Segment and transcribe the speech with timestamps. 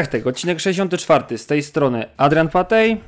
[0.00, 1.38] Hechtek, odcinek 64.
[1.38, 3.00] Z tej strony Adrian Patej.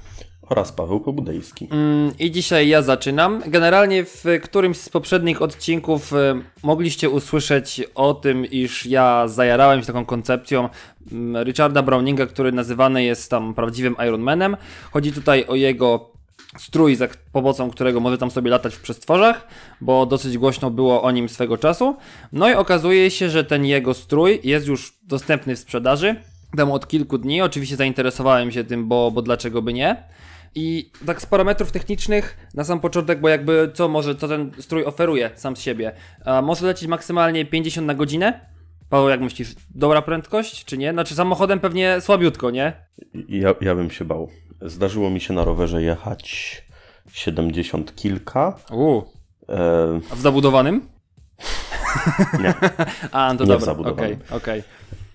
[0.42, 1.68] Oraz Paweł Pobudejski.
[1.70, 3.42] Mm, I dzisiaj ja zaczynam.
[3.46, 9.86] Generalnie w którymś z poprzednich odcinków e, mogliście usłyszeć o tym, iż ja zajarałem się
[9.86, 10.68] taką koncepcją
[11.12, 14.56] mm, Richarda Browninga, który nazywany jest tam prawdziwym Ironmanem.
[14.90, 16.12] Chodzi tutaj o jego
[16.58, 19.46] strój, za pomocą którego może tam sobie latać w przestworzach,
[19.80, 21.96] bo dosyć głośno było o nim swego czasu.
[22.32, 26.16] No i okazuje się, że ten jego strój jest już dostępny w sprzedaży.
[26.56, 27.42] Tam od kilku dni.
[27.42, 30.04] Oczywiście zainteresowałem się tym, bo, bo dlaczego by nie.
[30.54, 34.84] I tak z parametrów technicznych na sam początek, bo jakby co może, co ten strój
[34.84, 35.92] oferuje sam z siebie.
[36.24, 38.40] A może lecieć maksymalnie 50 na godzinę.
[38.88, 40.92] Paweł, jak myślisz, dobra prędkość, czy nie?
[40.92, 42.72] Znaczy samochodem pewnie słabiutko, nie?
[43.28, 44.28] Ja, ja bym się bał.
[44.62, 46.62] Zdarzyło mi się na rowerze jechać
[47.12, 48.56] 70 kilka.
[48.70, 49.04] Uuu.
[49.48, 50.88] E, A w zabudowanym?
[52.42, 52.54] nie,
[53.12, 54.12] A, no to Nie w dobra, zabudowanym.
[54.26, 54.62] okej, okej.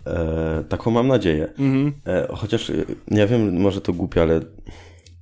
[0.07, 1.47] E, taką mam nadzieję.
[1.59, 1.93] Mhm.
[2.05, 2.73] E, chociaż e,
[3.07, 4.39] nie wiem, może to głupie, ale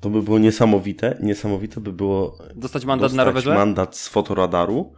[0.02, 1.18] to by było niesamowite.
[1.22, 3.54] Niesamowite by było Dostać mandat dostać na rowerze?
[3.56, 4.94] mandat z fotoradaru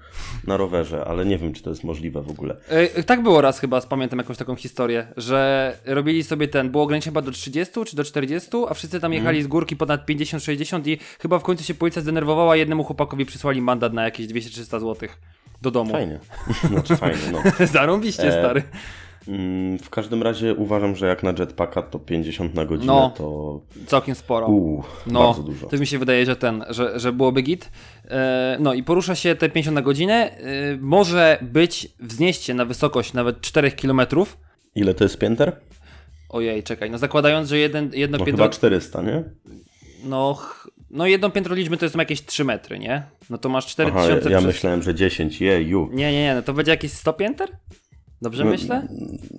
[0.47, 2.55] na rowerze, ale nie wiem, czy to jest możliwe w ogóle.
[2.69, 7.11] E, tak było raz chyba, pamiętam jakąś taką historię, że robili sobie ten, było ograniczenie
[7.11, 10.97] chyba do 30 czy do 40, a wszyscy tam jechali z górki ponad 50-60 i
[11.19, 15.09] chyba w końcu się policja zdenerwowała, jednemu chłopakowi przysłali mandat na jakieś 200-300 zł
[15.61, 15.91] do domu.
[15.91, 16.19] Fajnie.
[16.71, 17.41] Znaczy fajnie, no.
[17.65, 18.63] Zarąbiście, E, stary.
[19.27, 23.13] Mm, W każdym razie uważam, że jak na jetpacka to 50 na godzinę No.
[23.17, 24.47] to Całkiem sporo.
[24.47, 25.67] uu, No, bardzo dużo.
[25.67, 27.71] to mi się wydaje, że ten, że, że byłoby git.
[28.09, 30.31] E, no i porusza się te 50 na godzinę.
[30.37, 30.41] E,
[30.81, 34.01] może być, wznieść się na wysokość nawet 4 km.
[34.75, 35.55] Ile to jest pięter?
[36.29, 38.43] Ojej, czekaj, no zakładając, że jeden, jedno No piętro...
[38.45, 39.23] chyba 400, nie?
[40.03, 40.37] No,
[40.89, 43.03] no jedno piętro liczby to jest jakieś 3 metry, nie?
[43.29, 44.45] No to masz Aha, 4000 ja, ja przez...
[44.55, 45.89] myślałem, że 10, jeju.
[45.93, 47.49] Nie, nie, nie, no to będzie jakieś 100 pięter?
[48.21, 48.87] Dobrze No, myślę?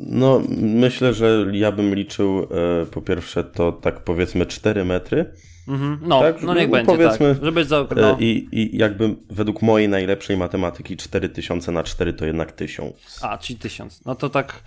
[0.01, 2.43] No, myślę, że ja bym liczył
[2.83, 5.33] e, po pierwsze to tak powiedzmy 4 metry
[5.69, 5.99] Mhm.
[6.03, 7.45] No, tak, no niech no, będzie, powiedzmy, tak.
[7.45, 7.77] Żeby za...
[7.77, 8.17] e, no.
[8.21, 12.95] i, i jakby według mojej najlepszej matematyki 4000 na 4 to jednak 1000.
[13.23, 14.05] A, czyli 1000.
[14.05, 14.63] No to tak...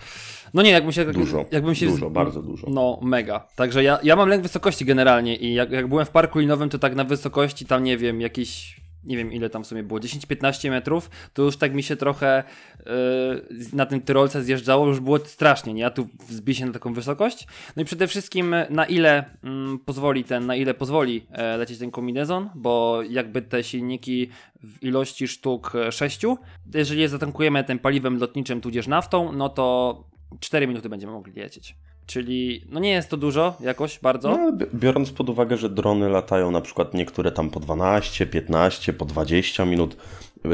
[0.54, 1.06] No nie, jakbym się...
[1.06, 2.68] Dużo, jakbym się dużo, bardzo dużo.
[2.70, 3.48] No, mega.
[3.56, 6.80] Także ja, ja mam lęk wysokości generalnie i jak, jak byłem w parku linowym, to
[6.80, 10.70] tak na wysokości tam, nie wiem, jakieś, nie wiem ile tam w sumie było, 10-15
[10.70, 12.44] metrów, to już tak mi się trochę
[12.86, 12.94] yy,
[13.74, 15.82] na tym Tyrolce zjeżdżało, już było strasznie, nie?
[15.82, 17.48] Ja tu wzbiję się na taką wysokość.
[17.76, 21.92] No i przede wszystkim na ile mm, pozwoli ten, na ile pozwoli e, lecieć ten
[21.92, 24.30] kombinezon, bo jakby te silniki
[24.64, 26.22] w ilości sztuk 6,
[26.74, 29.98] jeżeli je zatankujemy tym paliwem lotniczym tudzież naftą, no to
[30.40, 31.76] 4 minuty będziemy mogli lecieć.
[32.12, 34.30] Czyli no nie jest to dużo jakoś bardzo.
[34.30, 39.06] No, biorąc pod uwagę, że drony latają na przykład niektóre tam po 12, 15, po
[39.06, 39.98] 20 minut.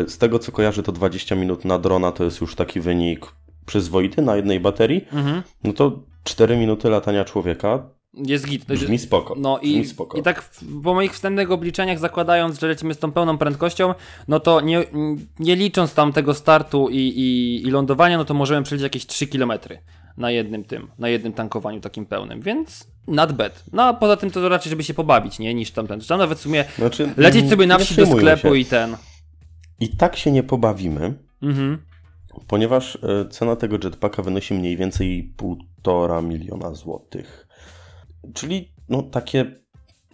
[0.07, 3.25] Z tego co kojarzę, to 20 minut na drona to jest już taki wynik
[3.65, 5.05] przyzwoity na jednej baterii.
[5.13, 5.43] Mhm.
[5.63, 8.65] No to 4 minuty latania człowieka Jest git.
[8.65, 9.35] brzmi spoko.
[9.37, 10.17] No i, spoko.
[10.17, 10.49] i tak
[10.83, 13.93] po moich wstępnych obliczeniach, zakładając, że lecimy z tą pełną prędkością,
[14.27, 14.83] no to nie,
[15.39, 19.27] nie licząc tam tego startu i, i, i lądowania, no to możemy przejść jakieś 3
[19.27, 19.51] km
[20.17, 23.63] na jednym tym, na jednym tankowaniu takim pełnym, więc not bad.
[23.73, 26.01] No a poza tym to raczej, żeby się pobawić, nie, niż tamten.
[26.01, 28.57] Tam nawet w sumie Znaczy, lecieć sobie na wsi do sklepu się.
[28.57, 28.97] i ten.
[29.79, 31.77] I tak się nie pobawimy, Mhm.
[32.47, 35.33] ponieważ e, cena tego jetpacka wynosi mniej więcej
[35.83, 37.46] 1,5 miliona złotych.
[38.33, 39.45] Czyli no takie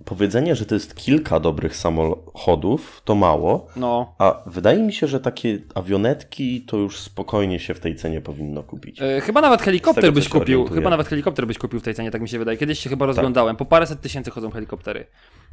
[0.06, 4.16] powiedzenie, że to jest kilka dobrych samochodów, to mało, No.
[4.20, 8.64] a wydaje mi się, że takie awionetki to już spokojnie się w tej cenie powinno
[8.64, 9.02] kupić.
[9.02, 10.42] E, chyba nawet helikopter tego, byś kupił.
[10.60, 10.80] orientuję.
[10.82, 12.58] Chyba nawet helikopter byś kupił w tej cenie, tak mi się wydaje.
[12.58, 13.08] Kiedyś się chyba Tak.
[13.08, 13.56] rozglądałem.
[13.56, 15.06] Po paręset tysięcy chodzą helikoptery.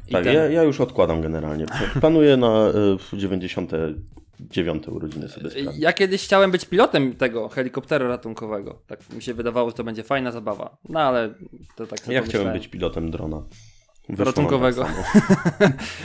[0.07, 1.65] I tak, ten- ja, ja już odkładam generalnie.
[1.99, 2.97] Planuję na y,
[4.49, 5.79] 99 urodziny sobie sprawić.
[5.79, 8.81] Ja kiedyś chciałem być pilotem tego helikoptera ratunkowego.
[8.87, 10.77] Tak mi się wydawało, że to będzie fajna zabawa.
[10.89, 11.33] No ale
[11.75, 13.43] to tak sobie Ja chciałem być pilotem drona.
[14.09, 14.85] Wyszło Ratunkowego.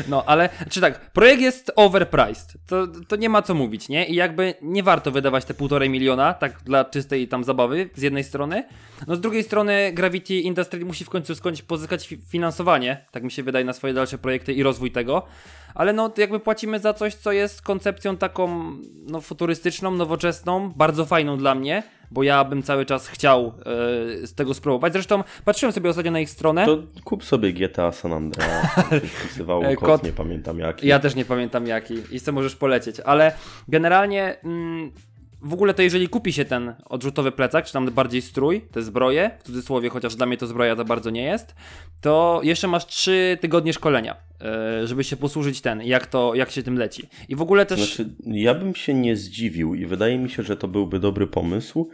[0.09, 2.57] No, ale czy tak, projekt jest overpriced.
[2.67, 4.07] To, to nie ma co mówić, nie?
[4.07, 8.25] I jakby nie warto wydawać te półtorej miliona, tak dla czystej tam zabawy z jednej
[8.25, 8.65] strony.
[9.07, 13.31] No z drugiej strony Gravity Industry musi w końcu skądś pozyskać fi- finansowanie, tak mi
[13.31, 15.27] się wydaje, na swoje dalsze projekty i rozwój tego.
[15.75, 18.73] Ale no jakby płacimy za coś, co jest koncepcją taką
[19.07, 23.53] no, futurystyczną, nowoczesną, bardzo fajną dla mnie, bo ja bym cały czas chciał
[24.23, 24.93] e, z tego spróbować.
[24.93, 26.67] Zresztą patrzyłem sobie ostatnio na ich stronę.
[26.67, 28.67] To kup sobie GTA San Andreas.
[29.21, 30.87] wpisywał E, kod, kod- nie pamiętam jaki.
[30.87, 33.33] Ja też nie pamiętam jaki i co możesz polecieć, ale
[33.69, 34.93] generalnie mm,
[35.43, 39.31] w ogóle to jeżeli kupi się ten odrzutowy plecak, czy tam bardziej strój, te zbroje,
[39.39, 41.55] w cudzysłowie, chociaż dla mnie to zbroja to bardzo nie jest,
[42.01, 46.63] to jeszcze masz 3 tygodnie szkolenia, e, żeby się posłużyć ten, jak to, jak się
[46.63, 47.09] tym leci.
[47.29, 47.79] I w ogóle też...
[47.97, 51.89] Znaczy, ja bym się nie zdziwił i wydaje mi się, że to byłby dobry pomysł,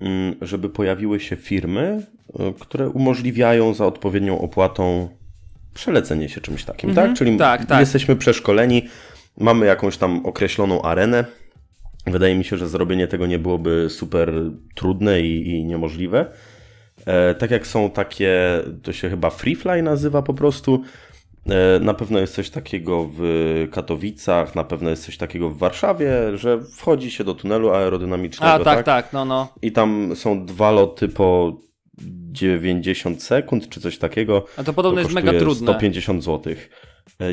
[0.00, 5.08] mm, żeby pojawiły się firmy, y, które umożliwiają za odpowiednią opłatą
[5.74, 7.18] przelecenie się czymś takim, Mhm, tak?
[7.18, 7.80] Czyli tak, tak.
[7.80, 8.88] jesteśmy przeszkoleni,
[9.36, 11.24] mamy jakąś tam określoną arenę.
[12.10, 14.32] Wydaje mi się, że zrobienie tego nie byłoby super
[14.74, 16.26] trudne i, i niemożliwe.
[17.06, 18.38] E, tak jak są takie,
[18.82, 20.82] to się chyba Freefly nazywa po prostu.
[21.46, 23.22] E, na pewno jest coś takiego w
[23.72, 28.52] Katowicach, na pewno jest coś takiego w Warszawie, że wchodzi się do tunelu aerodynamicznego.
[28.52, 29.48] A, tak, tak, no, no.
[29.62, 31.58] I tam są dwa loty po
[32.32, 34.44] 90 sekund, czy coś takiego.
[34.56, 35.72] A to podobno jest kosztuje mega trudne.
[35.72, 36.54] 150 zł.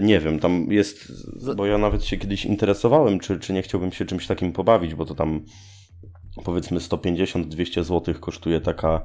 [0.01, 1.11] Nie wiem, tam jest,
[1.55, 5.05] bo ja nawet się kiedyś interesowałem, czy, czy nie chciałbym się czymś takim pobawić, bo
[5.05, 5.45] to tam
[6.43, 9.01] powiedzmy 150-200 zł kosztuje taka,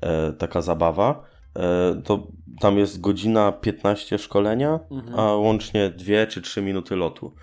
[0.00, 1.24] e, taka zabawa.
[1.56, 2.26] E, to
[2.60, 5.18] tam jest godzina 15 szkolenia, Mhm.
[5.18, 7.34] a łącznie 2 czy 3 minuty lotu.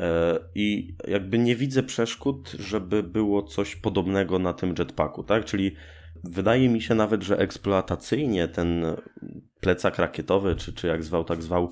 [0.00, 5.44] E, I jakby nie widzę przeszkód, żeby było coś podobnego na tym jetpacku, tak?
[5.44, 5.74] Czyli
[6.24, 8.84] wydaje mi się nawet, że eksploatacyjnie ten
[9.60, 11.70] plecak rakietowy, czy, czy jak zwał, tak zwał,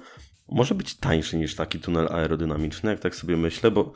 [0.49, 3.93] może być tańszy niż taki tunel aerodynamiczny, jak tak sobie myślę, bo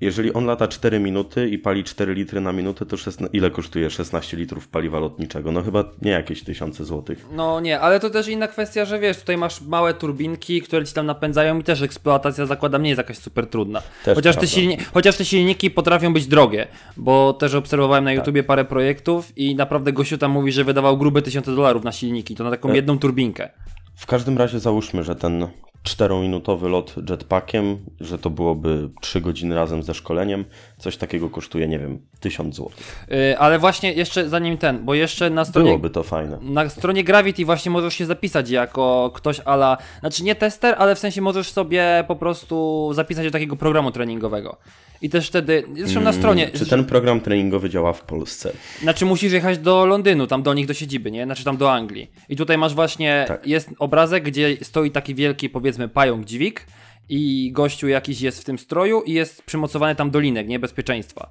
[0.00, 3.28] jeżeli on lata 4 minuty i pali 4 litry na minutę, to szesna...
[3.32, 5.52] ile kosztuje 16 litrów paliwa lotniczego?
[5.52, 7.26] No chyba nie jakieś tysiące złotych.
[7.32, 10.94] No nie, ale to też inna kwestia, że wiesz, tutaj masz małe turbinki, które ci
[10.94, 13.82] tam napędzają i też eksploatacja zakładam nie jest jakaś super trudna.
[14.04, 16.66] Też Chociaż te, silni- chociaż te silniki potrafią być drogie,
[16.96, 21.22] bo też obserwowałem na YouTubie parę projektów i naprawdę gościu tam mówi, że wydawał grube
[21.22, 23.50] tysiące dolarów na silniki, to na taką E- jedną turbinkę.
[23.96, 25.48] W każdym razie załóżmy, że ten
[25.84, 30.44] 4-minutowy lot jetpackiem, że to byłoby 3 godziny razem ze szkoleniem,
[30.78, 32.70] coś takiego kosztuje, nie wiem, 1000 zł.
[33.08, 35.68] Yy, ale właśnie jeszcze zanim ten, bo jeszcze na stronie...
[35.68, 36.38] Byłoby to fajne.
[36.42, 40.98] Na stronie Gravity właśnie możesz się zapisać jako ktoś ala, znaczy nie tester, ale w
[40.98, 44.56] sensie możesz sobie po prostu zapisać do takiego programu treningowego.
[45.02, 48.52] I też wtedy, zresztą na stronie, Mm, Czy ten program treningowy działa w Polsce?
[48.82, 51.24] znaczy musisz jechać do Londynu, tam do nich do siedziby, nie?
[51.24, 52.10] Znaczy tam do Anglii.
[52.28, 53.46] I tutaj masz właśnie, Tak.
[53.46, 56.66] jest obrazek, gdzie stoi taki wielki powiedzmy pająk dźwig
[57.08, 60.58] i gościu jakiś jest w tym stroju i jest przymocowany tam dolinek, nie?
[60.58, 61.30] Bezpieczeństwa.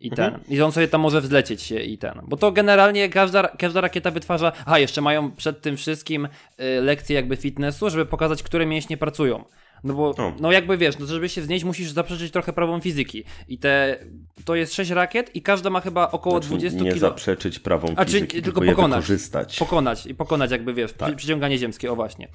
[0.00, 0.38] I ten.
[0.48, 2.20] I on sobie tam może wzlecieć się i ten.
[2.28, 4.52] Bo to generalnie każda, każda rakieta wytwarza.
[4.66, 9.44] A, jeszcze mają przed tym wszystkim y, lekcje jakby fitnessu, żeby pokazać, które mięśnie pracują.
[9.84, 10.32] No bo, O.
[10.40, 13.24] no jakby wiesz, no żeby się wznieść, musisz zaprzeczyć trochę prawom fizyki.
[13.48, 13.98] I te,
[14.44, 17.00] to jest 6 rakiet i każda ma chyba około Znaczy, 20 nie kilo.
[17.08, 19.04] zaprzeczyć prawom A czy fizyki, tylko tylko je pokonać.
[19.58, 21.08] Pokonać i pokonać jakby wiesz, Tak.
[21.08, 22.28] przy, przyciąganie ziemskie, o właśnie.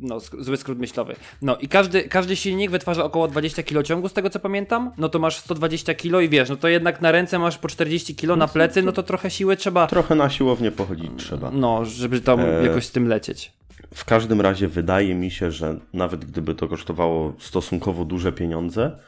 [0.00, 1.16] No, zły skrót myślowy.
[1.42, 4.90] No i każdy, każdy silnik wytwarza około 20 kg ciągu, z tego co pamiętam.
[4.98, 8.14] No to masz 120 kg i wiesz, no to jednak na ręce masz po 40
[8.16, 9.86] kg, na plecy, no to trochę siły trzeba.
[9.86, 11.50] Trochę na siłownię pochodzić trzeba.
[11.50, 13.52] No, żeby tam E, jakoś z tym lecieć.
[13.94, 18.98] W każdym razie wydaje mi się, że nawet gdyby to kosztowało stosunkowo duże pieniądze,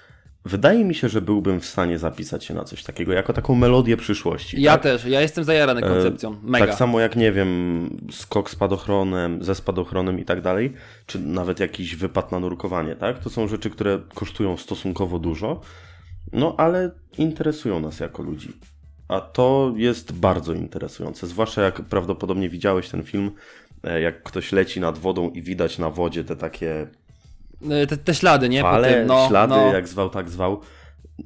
[0.45, 3.97] wydaje mi się, że byłbym w stanie zapisać się na coś takiego, jako taką melodię
[3.97, 4.63] przyszłości.
[4.63, 4.83] Ja tak?
[4.83, 6.37] też, ja jestem zajarany koncepcją.
[6.43, 6.67] Mega.
[6.67, 10.73] Tak samo jak, nie wiem, skok spadochronem, ze spadochronem i tak dalej,
[11.07, 13.19] czy nawet jakiś wypad na nurkowanie, tak?
[13.19, 15.61] To są rzeczy, które kosztują stosunkowo dużo,
[16.33, 18.53] no ale interesują nas jako ludzi.
[19.09, 23.68] A to jest bardzo interesujące, zwłaszcza jak prawdopodobnie widziałeś ten film, e,
[24.03, 26.87] jak ktoś leci nad wodą i widać na wodzie te takie
[27.71, 28.63] E, Te, te ślady, nie?
[28.63, 29.73] Tym, no, ślady, no.
[29.73, 30.61] jak zwał, tak zwał.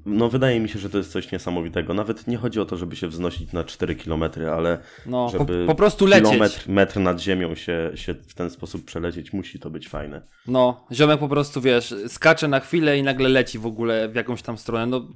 [0.07, 1.95] No wydaje mi się, że to jest coś niesamowitego.
[1.95, 4.23] Nawet nie chodzi o to, żeby się wznosić na 4 km,
[4.55, 6.29] ale No, po, żeby po prostu lecieć.
[6.31, 10.23] kilometr, metr nad ziemią się, się w ten sposób przelecieć, musi to być fajne.
[10.47, 14.43] No, ziomek po prostu, wiesz, skacze na chwilę i nagle leci w ogóle w jakąś
[14.43, 14.87] tam stronę.
[14.87, 15.09] No,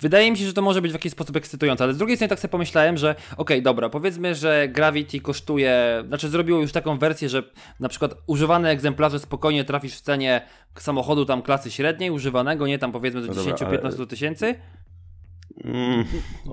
[0.00, 2.28] wydaje mi się, że to może być w jakiś sposób ekscytujące, ale z drugiej strony
[2.28, 7.28] tak sobie pomyślałem, że okej, dobra, powiedzmy, że Gravity kosztuje, znaczy zrobiło już taką wersję,
[7.28, 7.42] że
[7.80, 10.42] na przykład używane egzemplarze spokojnie trafisz w cenie
[10.78, 14.54] samochodu tam klasy średniej, używanego, nie tam powiedzmy do No dobra, 10-15 ale- tysięcy.
[15.64, 16.04] Mm,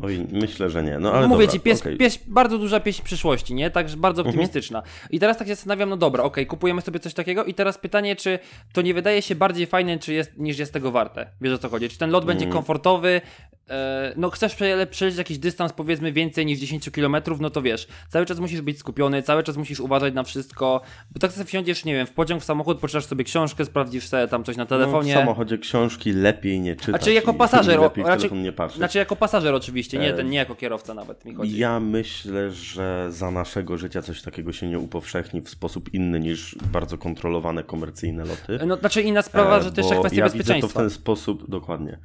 [0.01, 0.99] oj, myślę, że nie.
[0.99, 1.69] No ale Mówię dobra, ci.
[1.71, 1.97] Mhm.
[1.97, 3.71] pieś, bardzo duża pieśń przyszłości, nie?
[3.71, 4.83] Także bardzo optymistyczna.
[5.09, 8.15] I teraz tak się zastanawiam, no dobra, okej, kupujemy sobie coś takiego i teraz pytanie,
[8.15, 8.39] czy
[8.73, 11.29] to nie wydaje się bardziej fajne, czy jest, niż jest tego warte?
[11.41, 11.89] Wiesz o co chodzi?
[11.89, 12.53] Czy ten lot będzie Mhm.
[12.59, 13.21] komfortowy?
[13.69, 17.87] E, no chcesz prze, przelecieć jakiś dystans powiedzmy więcej niż 10 km, no to wiesz,
[18.09, 20.81] cały czas musisz być skupiony, cały czas musisz uważać na wszystko,
[21.11, 24.27] bo tak sobie wsiądziesz, nie wiem, w pociąg, w samochód, poczytasz sobie książkę, sprawdzisz sobie
[24.27, 25.13] tam coś na telefonie.
[25.13, 27.01] No, w samochodzie książki lepiej nie czytać.
[27.01, 28.77] A czy jako pasażer, lepiej raczej, nie patrzeć.
[28.77, 31.57] znaczy jako pasażer oczywiście, nie, E, ten, nie jako kierowca nawet mi chodzi.
[31.57, 36.55] Ja myślę, że za naszego życia coś takiego się nie upowszechni w sposób inny niż
[36.71, 38.65] bardzo kontrolowane komercyjne loty.
[38.67, 40.79] No, znaczy inna sprawa, E, że jeszcze kwestia ja widzę to w bezpieczeństwa.
[40.79, 41.97] ten sposób, dokładnie.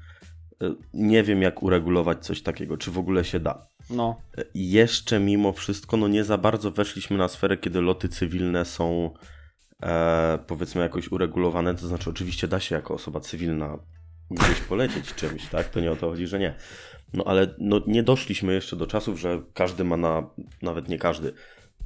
[0.63, 3.67] E, Nie wiem, jak uregulować coś takiego, czy w ogóle się da.
[3.91, 4.17] No.
[4.39, 9.11] E, Jeszcze mimo wszystko, no nie za bardzo weszliśmy na sferę, kiedy loty cywilne są
[9.83, 11.75] e, powiedzmy jakoś uregulowane.
[11.75, 13.79] To znaczy, oczywiście da się jako osoba cywilna
[14.31, 15.69] gdzieś polecieć czymś, tak?
[15.69, 16.55] To nie o to chodzi, że nie.
[17.13, 20.31] No ale no, nie doszliśmy jeszcze do czasów, że każdy ma na,
[20.63, 21.33] nawet nie każdy,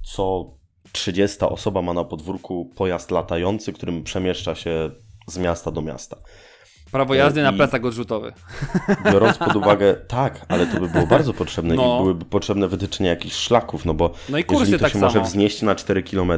[0.05, 0.55] co
[0.93, 4.91] 30 osoba ma na podwórku pojazd latający, którym przemieszcza się
[5.29, 6.17] z miasta do miasta.
[6.93, 8.33] Prawo jazdy na plecak odrzutowy.
[9.13, 11.83] Biorąc pod uwagę, tak, ale to by było bardzo potrzebne No.
[11.83, 14.99] i byłyby potrzebne wytyczenie jakichś szlaków, no bo No i kursy jeżeli to tak się
[14.99, 15.25] może samo.
[15.25, 16.33] wznieść na 4 km,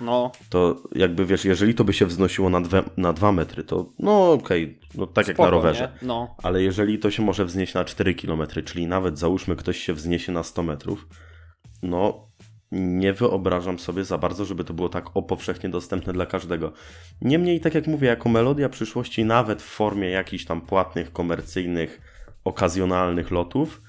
[0.00, 0.32] No.
[0.48, 4.32] to jakby wiesz, jeżeli to by się wznosiło na 2, na 2 metry, to no
[4.32, 5.92] okej, no tak jak Spoko, na rowerze.
[6.02, 6.08] Nie?
[6.08, 6.34] No.
[6.42, 10.32] Ale jeżeli to się może wznieść na 4 km, czyli nawet załóżmy ktoś się wzniesie
[10.32, 11.06] na 100 metrów,
[11.82, 12.29] no
[12.72, 16.72] nie wyobrażam sobie za bardzo, żeby to było tak o powszechnie dostępne dla każdego.
[17.22, 22.00] Niemniej, tak jak mówię, jako melodia przyszłości, nawet w formie jakichś tam płatnych, komercyjnych,
[22.44, 23.82] okazjonalnych lotów,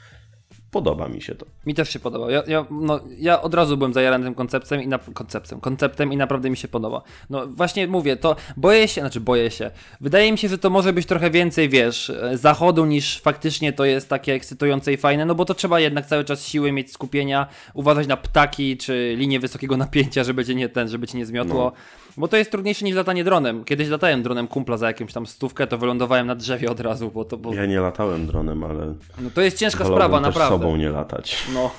[0.71, 1.45] podoba mi się to.
[1.65, 2.31] Mi też się podoba.
[2.31, 6.17] Ja, ja, no, ja od razu byłem zajarany tym konceptem i, na, konceptem, konceptem i
[6.17, 7.01] naprawdę mi się podoba.
[7.29, 9.71] No właśnie mówię, to boję się, znaczy boję się.
[10.01, 13.85] Wydaje mi się, że to może być trochę więcej, wiesz, e, zachodu niż faktycznie to
[13.85, 17.47] jest takie ekscytujące i fajne, no bo to trzeba jednak cały czas siły mieć skupienia,
[17.73, 21.63] uważać na ptaki czy linię wysokiego napięcia, żeby cię nie ten, żeby cię nie zmiotło.
[21.63, 21.71] No.
[22.17, 23.63] Bo to jest trudniejsze niż latanie dronem.
[23.63, 27.25] Kiedyś latałem dronem kumpla za jakąś tam stówkę, to wylądowałem na drzewie od razu, bo
[27.25, 30.60] to bo, Ja nie latałem dronem, ale no, to jest ciężka sprawa, naprawdę.
[30.61, 31.47] Sobą nie latać.
[31.53, 31.71] No.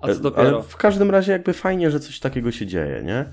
[0.00, 0.48] A co E, dopiero?
[0.48, 3.24] Ale w każdym razie jakby fajnie, że coś takiego się dzieje, nie?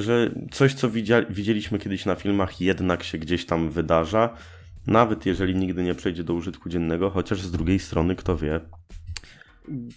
[0.00, 0.90] Że coś, co
[1.30, 4.36] widzieliśmy kiedyś na filmach, jednak się gdzieś tam wydarza,
[4.86, 8.60] nawet jeżeli nigdy nie przejdzie do użytku dziennego, chociaż z drugiej strony, kto wie,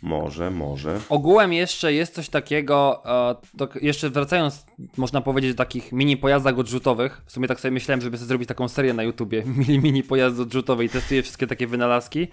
[0.01, 0.99] może, może.
[1.09, 4.65] Ogółem jeszcze jest coś takiego, e, to jeszcze wracając,
[4.97, 7.21] można powiedzieć, do takich mini pojazdach odrzutowych.
[7.25, 10.41] W sumie tak sobie myślałem, żeby sobie zrobić taką serię na YouTubie, mini, mini pojazdy
[10.41, 12.27] odrzutowe i testuję wszystkie takie wynalazki.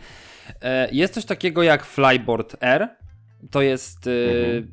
[0.63, 2.89] E, jest coś takiego jak Flyboard R.
[3.51, 4.11] To jest e,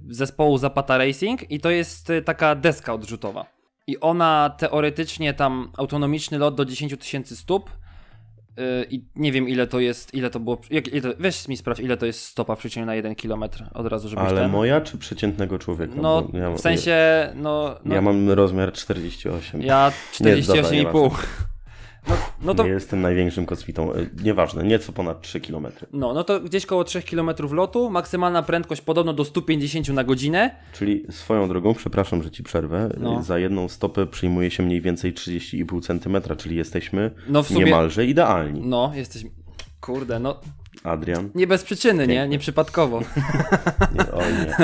[0.10, 3.46] zespołu Zapata Racing i to jest e, taka deska odrzutowa.
[3.88, 7.70] I ona teoretycznie tam autonomiczny lot do 10 tysięcy stóp.
[8.90, 10.62] I nie wiem ile to jest, ile to było.
[10.72, 13.64] Jak, ile to, weź mi sprawdź, ile to jest stopa w przeciągu na 1 kilometr
[13.74, 14.52] od razu, żebyś Ale ten.
[14.52, 15.94] moja czy przeciętnego człowieka?
[15.96, 16.98] No, ja, w sensie,
[17.36, 17.76] no.
[17.86, 19.62] no Ja mam rozmiar 48.
[19.62, 21.12] ja dobra, 48,5.
[22.10, 22.64] No, no to.
[22.64, 23.94] Nie jestem największym kosmitą.
[23.94, 25.68] E, Nieważne, nieco ponad 3 km.
[25.94, 30.56] No, no to gdzieś koło 3 km lotu, maksymalna prędkość podobno do 150 na godzinę.
[30.74, 33.24] Czyli swoją drogą, przepraszam, że ci przerwę, No.
[33.24, 37.64] za jedną stopę przyjmuje się mniej więcej 30,5 cm, czyli jesteśmy No sumie.
[37.66, 38.62] niemalże idealni.
[38.66, 39.30] No, jesteśmy.
[39.82, 40.40] Kurde, no.
[40.84, 41.30] Adrian?
[41.36, 42.14] Nie bez przyczyny, nie?
[42.16, 42.28] Pięknie.
[42.30, 43.00] Nieprzypadkowo.
[43.96, 44.58] Nie, oj nie.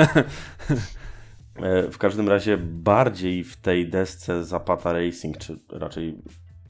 [1.66, 6.18] E, W każdym razie bardziej w tej desce Zapata Racing, czy raczej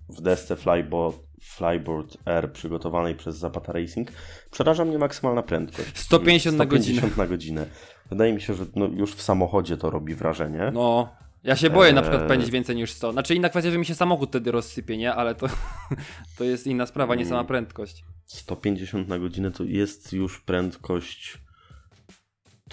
[0.08, 4.12] w desce Flyboard, Flyboard R przygotowanej przez Zapata Racing,
[4.50, 5.98] przeraża mnie maksymalna prędkość.
[5.98, 6.98] 150 na godzinę.
[6.98, 7.66] 150 na godzinę.
[8.10, 10.70] Wydaje mi się, że no już w samochodzie to robi wrażenie.
[10.74, 11.08] No.
[11.44, 13.12] Ja się boję na przykład pędzić więcej niż 100.
[13.12, 15.14] Znaczy inna kwestia, że mi się samochód wtedy rozsypie, nie?
[15.14, 15.46] Ale to,
[16.38, 18.04] to jest inna sprawa, nie sama prędkość.
[18.26, 21.43] 150 na godzinę to jest już prędkość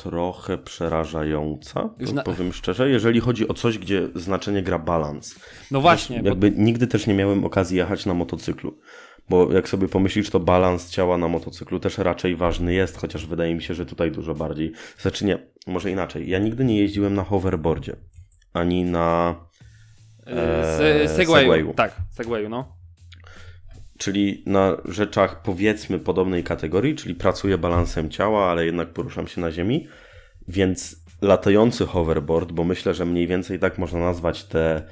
[0.04, 5.36] trochę przerażająca, na- powiem szczerze, jeżeli chodzi o coś, gdzie znaczenie gra balans.
[5.72, 8.78] No właśnie, bo Jakby nigdy też nie miałem okazji jechać na motocyklu.
[9.30, 13.56] Bo jak sobie pomyślisz, to balans ciała na motocyklu też raczej ważny jest, chociaż wydaje
[13.56, 14.72] mi się, że tutaj dużo bardziej.
[14.98, 16.30] Znaczy nie, może inaczej.
[16.30, 17.96] Ja nigdy nie jeździłem na hoverboardzie.
[18.54, 19.36] Ani na.
[20.28, 21.52] z eee, Segwayu.
[21.52, 21.74] Segwayu.
[21.74, 22.81] Tak, Segwayu, no.
[24.02, 29.52] Czyli na rzeczach powiedzmy podobnej kategorii, czyli pracuję balansem ciała, ale jednak poruszam się na
[29.52, 29.88] ziemi.
[30.48, 34.84] Więc latający hoverboard, bo myślę, że mniej więcej tak można nazwać tę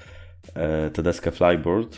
[0.54, 1.98] te, te deskę flyboard,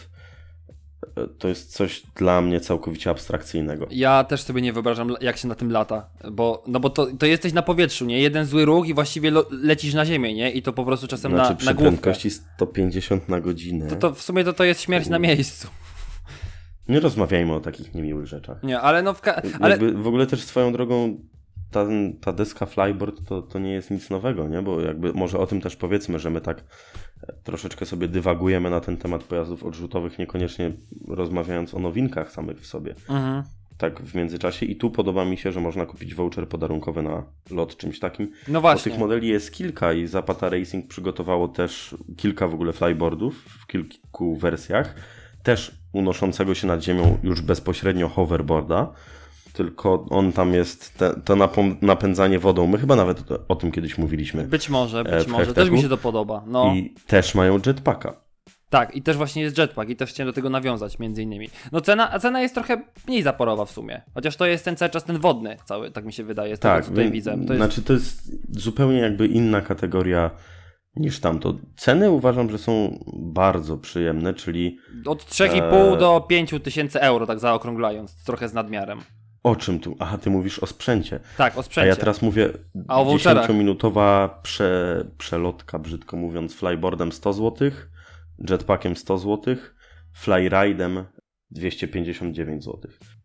[1.18, 3.88] e, to jest coś dla mnie całkowicie abstrakcyjnego.
[3.92, 7.26] Ja też sobie nie wyobrażam, jak się na tym lata, bo, no bo to, to
[7.26, 8.20] jesteś na powietrzu, nie?
[8.20, 10.52] Jeden zły ruch i właściwie lo, lecisz na ziemię, nie?
[10.52, 11.92] I to po prostu czasem Znaczy na, przy na główkę.
[11.92, 13.88] prędkości 150 na godzinę.
[13.88, 15.68] To, to w sumie to, to jest śmierć na miejscu.
[16.90, 18.64] Nie rozmawiajmy o takich niemiłych rzeczach.
[18.64, 21.18] Nie, ale no w ka- ale w ogóle też swoją drogą
[21.72, 21.86] ta,
[22.22, 24.62] ta deska flyboard to, to nie jest nic nowego, nie?
[24.62, 26.64] Bo jakby może o tym też powiedzmy, że my tak
[27.28, 30.72] e, troszeczkę sobie dywagujemy na ten temat pojazdów odrzutowych, niekoniecznie
[31.08, 32.96] rozmawiając o nowinkach samych w sobie.
[33.10, 33.44] mhm.
[33.78, 37.78] Tak w międzyczasie i tu podoba mi się, że można kupić voucher podarunkowy na lot
[37.78, 38.32] czymś takim.
[38.48, 38.92] No Bo właśnie.
[38.92, 44.36] tych modeli jest kilka i Zapata Racing przygotowało też kilka w ogóle flyboardów w kilku
[44.36, 44.96] wersjach,
[45.44, 48.94] też unoszącego się nad ziemią już bezpośrednio hoverboarda,
[49.54, 51.36] tylko on tam jest, te, to
[51.82, 54.44] napędzanie wodą, my chyba nawet o, tym kiedyś mówiliśmy.
[54.44, 55.46] Być może, E, być może.
[55.46, 55.76] Też hashtagu.
[55.76, 56.44] mi się to podoba.
[56.48, 56.74] No.
[56.76, 58.14] I też mają jetpacka.
[58.70, 61.50] Tak, i też właśnie jest jetpack i też chciałem do tego nawiązać między innymi.
[61.72, 64.02] No cena, a cena jest trochę mniej zaporowa w sumie.
[64.14, 66.82] Chociaż to jest ten cały czas ten wodny cały, tak mi się wydaje, z tego
[66.82, 67.32] co tutaj widzę.
[67.32, 67.56] To jest...
[67.56, 68.32] Znaczy to jest
[68.62, 70.32] zupełnie jakby inna kategoria
[70.96, 71.54] niż tamto.
[71.78, 75.98] Ceny uważam, że są bardzo przyjemne, czyli Od 3,5 Eee.
[76.00, 79.00] do 5 tysięcy euro, tak zaokrąglając, trochę z nadmiarem.
[79.44, 79.96] o czym tu?
[80.00, 81.20] Aha, ty mówisz o sprzęcie.
[81.38, 81.88] Tak, o A sprzęcie.
[81.90, 82.50] ja teraz mówię
[82.88, 83.50] A o voucherach?
[83.50, 87.72] 10-minutowa prze, przelotka, brzydko mówiąc, flyboardem 100 zł,
[88.50, 89.56] jetpackiem 100 zł,
[90.14, 91.04] flyridem
[91.52, 92.80] 259 zł.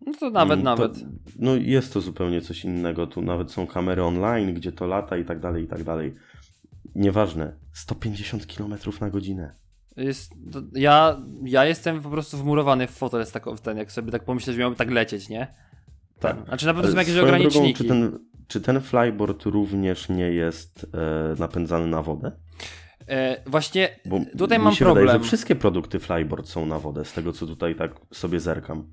[0.07, 0.93] No to nawet, nawet.
[1.39, 3.07] No jest to zupełnie coś innego.
[3.07, 6.15] Tu nawet są kamery online, gdzie to lata i tak dalej, i tak dalej.
[6.97, 7.53] Nieważne.
[7.73, 9.55] 150 km na godzinę.
[9.97, 13.93] Jest, to, ja, ja jestem po prostu wmurowany w fotel z tak, w ten, jak
[13.93, 15.47] sobie tak pomyślę, że miałby tak lecieć, nie?
[16.21, 16.37] Ten.
[16.37, 16.47] Tak.
[16.47, 17.85] Znaczy na pewno są Ale jakieś swoją ograniczniki.
[17.85, 22.33] Drogą, czy, ten, czy ten flyboard również nie jest e, napędzany na wodę?
[23.09, 25.07] E, właśnie Bo tutaj mam problem.
[25.07, 28.87] Wydaje, że wszystkie produkty flyboard są na wodę, z tego co tutaj tak sobie zerkam.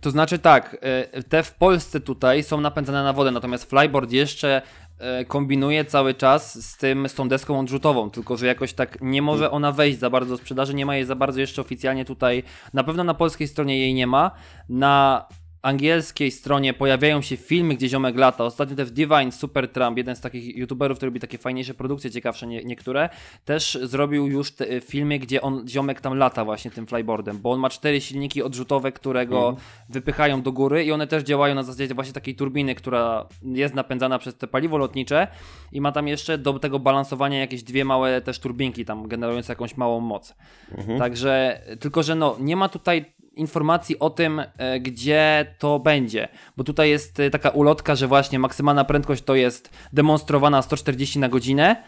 [0.00, 4.48] To znaczy tak, e, te w Polsce tutaj są napędzane na wodę, natomiast Flyboard jeszcze
[4.58, 4.62] e,
[5.28, 9.50] kombinuje cały czas z tym, z tą deską odrzutową, tylko że jakoś tak nie może
[9.50, 12.42] ona wejść za bardzo do sprzedaży, nie ma jej za bardzo jeszcze oficjalnie tutaj,
[12.72, 14.30] na pewno na polskiej stronie jej nie ma,
[14.68, 15.24] na
[15.62, 18.44] angielskiej stronie pojawiają się filmy, gdzie ziomek lata.
[18.44, 22.46] Ostatnio też Divine Super Trump, jeden z takich youtuberów, który robi takie fajniejsze produkcje, ciekawsze
[22.46, 23.08] nie, niektóre,
[23.44, 27.50] też zrobił już te, y, filmy, gdzie on, ziomek tam lata właśnie tym flyboardem, bo
[27.50, 29.56] on ma cztery silniki odrzutowe, które go
[29.88, 34.18] wypychają do góry i one też działają na zasadzie właśnie takiej turbiny, która jest napędzana
[34.18, 35.26] przez te paliwo lotnicze
[35.72, 39.76] i ma tam jeszcze do tego balansowania jakieś dwie małe też turbinki tam generujące jakąś
[39.76, 40.34] małą moc.
[40.98, 43.04] Także, tylko że no, nie ma tutaj
[43.40, 48.38] informacji o tym, e, gdzie to będzie, bo tutaj jest e, taka ulotka, że właśnie
[48.38, 51.82] maksymalna prędkość to jest demonstrowana 140 na godzinę,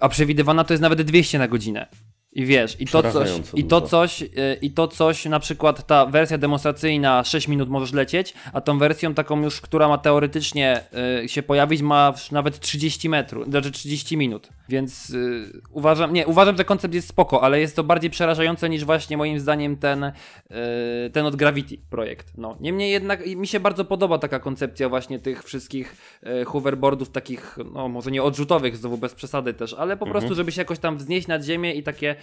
[0.00, 1.86] a przewidywana to jest nawet 200 na godzinę.
[2.34, 4.28] I wiesz, i to coś, i to coś, y,
[4.62, 9.14] i to coś, na przykład ta wersja demonstracyjna 6 minut możesz lecieć, a tą wersją
[9.14, 10.80] taką już, która ma teoretycznie
[11.24, 14.48] y, się pojawić, ma nawet 30 metrów, znaczy 30 minut.
[14.68, 18.84] Więc y, uważam, nie, uważam, że koncept jest spoko, ale jest to bardziej przerażające niż
[18.84, 20.12] właśnie moim zdaniem ten,
[21.12, 22.32] ten od Gravity projekt.
[22.36, 25.96] No, niemniej jednak mi się bardzo podoba taka koncepcja właśnie tych wszystkich
[26.46, 30.60] hoverboardów takich, no może nie odrzutowych, znowu bez przesady też, ale po prostu, żeby się
[30.60, 32.16] jakoś tam wznieść nad ziemię i takie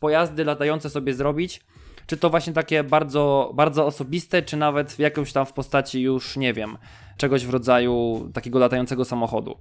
[0.00, 1.60] pojazdy latające sobie zrobić.
[2.06, 6.36] Czy to właśnie takie bardzo, bardzo osobiste, czy nawet w jakąś tam w postaci już,
[6.36, 6.76] nie wiem,
[7.16, 9.56] czegoś w rodzaju takiego latającego samochodu.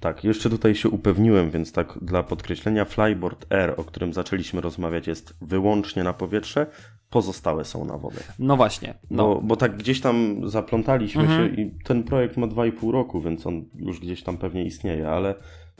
[0.00, 5.06] Tak, jeszcze tutaj się upewniłem, więc tak dla podkreślenia, Flyboard Air, o którym zaczęliśmy rozmawiać,
[5.06, 6.66] jest wyłącznie na powietrze,
[7.10, 8.20] pozostałe są na wodę.
[8.38, 8.94] No właśnie.
[9.10, 9.34] No.
[9.34, 11.56] Bo, bo tak gdzieś tam zaplątaliśmy Mhm.
[11.56, 15.34] się i ten projekt ma 2,5 roku, więc on już gdzieś tam pewnie istnieje, ale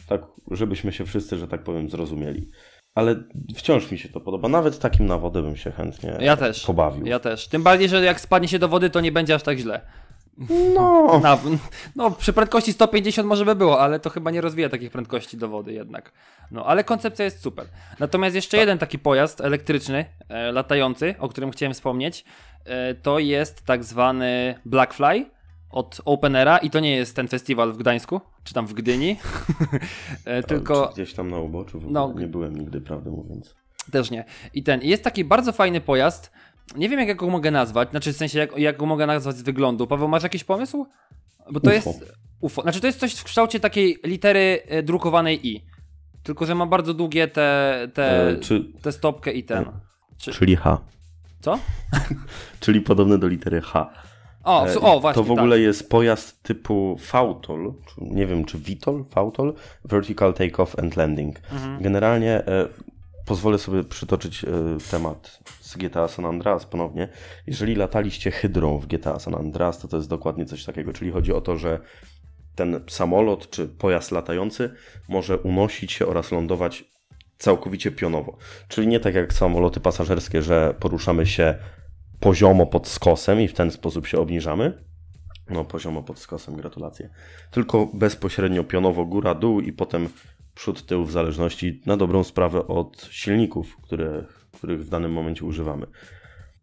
[0.08, 2.48] tak, żebyśmy się wszyscy, że tak powiem, zrozumieli.
[2.98, 3.16] Ale
[3.54, 4.48] wciąż mi się to podoba.
[4.48, 6.66] Nawet takim na wodę bym się chętnie Ja też.
[6.66, 7.06] pobawił.
[7.06, 7.48] Ja też.
[7.48, 9.80] Tym bardziej, że jak spadnie się do wody, to nie będzie aż tak źle.
[10.74, 11.38] No, Na,
[11.96, 15.48] no, przy prędkości 150 może by było, ale to chyba nie rozwija takich prędkości do
[15.48, 16.12] wody jednak.
[16.50, 17.66] No, ale koncepcja jest super.
[17.98, 22.24] Natomiast jeszcze jeden taki pojazd elektryczny, e, latający, o którym chciałem wspomnieć,
[22.64, 25.26] e, to jest tak zwany Blackfly
[25.70, 29.16] od Openera i to nie jest ten festiwal w Gdańsku, czy tam w Gdyni,
[30.24, 30.90] e, tylko...
[30.94, 32.14] Gdzieś tam na uboczu, w ogóle No.
[32.20, 33.54] nie byłem nigdy, prawdę mówiąc.
[33.92, 34.24] Też nie.
[34.54, 36.30] I ten, jest taki bardzo fajny pojazd.
[36.76, 37.90] Nie wiem, jak go mogę nazwać.
[37.90, 39.86] Znaczy, w sensie, jak, jak go mogę nazwać z wyglądu.
[39.86, 40.86] Paweł, masz jakiś pomysł?
[41.52, 41.90] Bo to UFO.
[41.90, 42.12] jest.
[42.40, 42.62] UFO.
[42.62, 45.64] Znaczy, to jest coś w kształcie takiej litery e, drukowanej I.
[46.22, 47.88] Tylko, że ma bardzo długie te.
[47.94, 49.64] te, E, czy, te stopkę i ten.
[50.18, 50.78] Czy, czyli H.
[51.40, 51.58] co?
[52.60, 53.90] Czyli podobne do litery H.
[54.48, 55.22] O, E, o właśnie.
[55.22, 60.96] To w ogóle jest pojazd typu VTOL, nie wiem czy VTOL, VTOL, Vertical Takeoff and
[60.96, 61.40] Landing.
[61.52, 61.82] Mhm.
[61.82, 62.68] Generalnie e,
[63.26, 64.48] pozwolę sobie przytoczyć e,
[64.90, 67.08] temat z GTA San Andreas ponownie.
[67.46, 71.32] Jeżeli lataliście hydrą w GTA San Andreas, to to jest dokładnie coś takiego, czyli chodzi
[71.32, 71.80] o to, że
[72.54, 74.74] ten samolot czy pojazd latający
[75.08, 76.84] może unosić się oraz lądować
[77.38, 78.36] całkowicie pionowo.
[78.68, 81.54] Czyli nie tak jak samoloty pasażerskie, że poruszamy się
[82.20, 84.84] poziomo pod skosem i w ten sposób się obniżamy.
[85.50, 87.10] No, poziomo pod skosem, gratulacje.
[87.50, 90.08] Tylko bezpośrednio pionowo góra, dół i potem
[90.54, 95.86] przód, tył, w zależności na dobrą sprawę od silników, które, których w danym momencie używamy.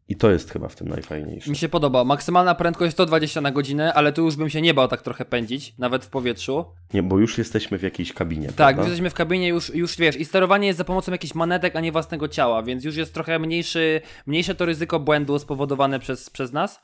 [0.09, 1.49] I to jest chyba w tym najfajniejsze.
[1.49, 2.03] Mi się podoba.
[2.03, 5.73] Maksymalna prędkość 120 na godzinę, ale tu już bym się nie bał tak trochę pędzić,
[5.77, 6.65] nawet w powietrzu.
[6.93, 8.47] Nie, bo już jesteśmy w jakiejś kabinie.
[8.47, 8.81] Tak, prawda?
[8.81, 11.79] już jesteśmy w kabinie, już, już wiesz, i sterowanie jest za pomocą jakichś manetek, a
[11.79, 16.53] nie własnego ciała, więc już jest trochę mniejszy, mniejsze to ryzyko błędu spowodowane przez, przez
[16.53, 16.81] nas.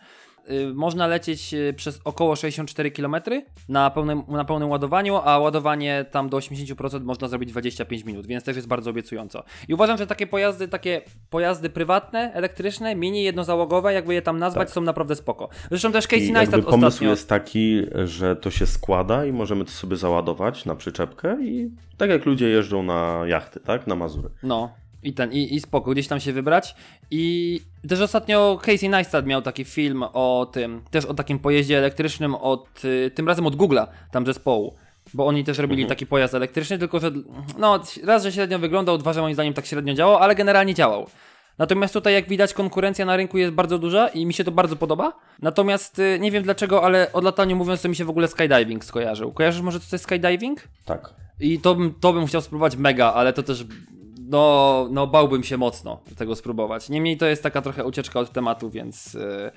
[0.49, 3.15] Y, można lecieć y, przez około 64 km
[3.69, 8.43] na pełnym, na pełnym ładowaniu, a ładowanie tam do 80% można zrobić 25 minut, więc
[8.43, 9.43] też jest bardzo obiecująco.
[9.67, 14.67] I uważam, że takie pojazdy, takie pojazdy prywatne, elektryczne, mini, jednozałogowe, jakby je tam nazwać,
[14.67, 14.73] Tak.
[14.75, 15.49] są naprawdę spoko.
[15.69, 17.09] Zresztą też Casey Neistat jakby pomysł ostatnio...
[17.09, 22.09] jest taki, że to się składa i możemy to sobie załadować na przyczepkę i tak
[22.09, 23.87] jak ludzie jeżdżą na jachty, tak?
[23.87, 24.29] Na Mazury.
[24.43, 24.71] No.
[25.03, 26.75] I ten, i, i spoko, gdzieś tam się wybrać.
[27.11, 32.35] I też ostatnio Casey Neistat miał taki film o tym, też o takim pojeździe elektrycznym
[32.35, 34.75] od, y, tym razem od Google'a, tam zespołu.
[35.13, 37.11] Bo oni też robili taki pojazd elektryczny, tylko że,
[37.57, 41.07] no, raz, że średnio wyglądał, dwa, że moim zdaniem tak średnio działał, ale generalnie działał.
[41.57, 44.75] Natomiast tutaj, jak widać, konkurencja na rynku jest bardzo duża i mi się to bardzo
[44.75, 45.13] podoba.
[45.41, 48.85] Natomiast y, nie wiem dlaczego, ale o lataniu mówiąc, to mi się w ogóle skydiving
[48.85, 49.31] skojarzył.
[49.31, 50.67] Kojarzysz może co to jest skydiving?
[50.85, 51.13] Tak.
[51.39, 53.65] I to bym, to bym chciał spróbować mega, ale to też.
[54.31, 56.89] No, no, bałbym się mocno tego spróbować.
[56.89, 59.51] Niemniej to jest taka trochę ucieczka od tematu, więc, yy,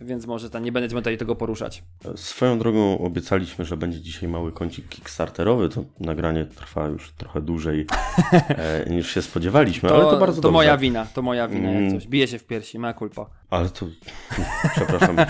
[0.00, 1.82] więc może tam nie będę tutaj tego poruszać.
[2.16, 5.68] Swoją drogą obiecaliśmy, że będzie dzisiaj mały kącik kickstarterowy.
[5.68, 7.86] To nagranie trwa już trochę dłużej
[8.48, 10.52] e, niż się spodziewaliśmy, ale to bardzo to dobrze.
[10.52, 11.90] moja wina, to moja wina, jak Mm.
[12.00, 12.08] coś.
[12.08, 13.26] Bije się w piersi, ma culpa.
[13.50, 13.86] Ale to.
[14.76, 15.18] Przepraszam.
[15.18, 15.24] E,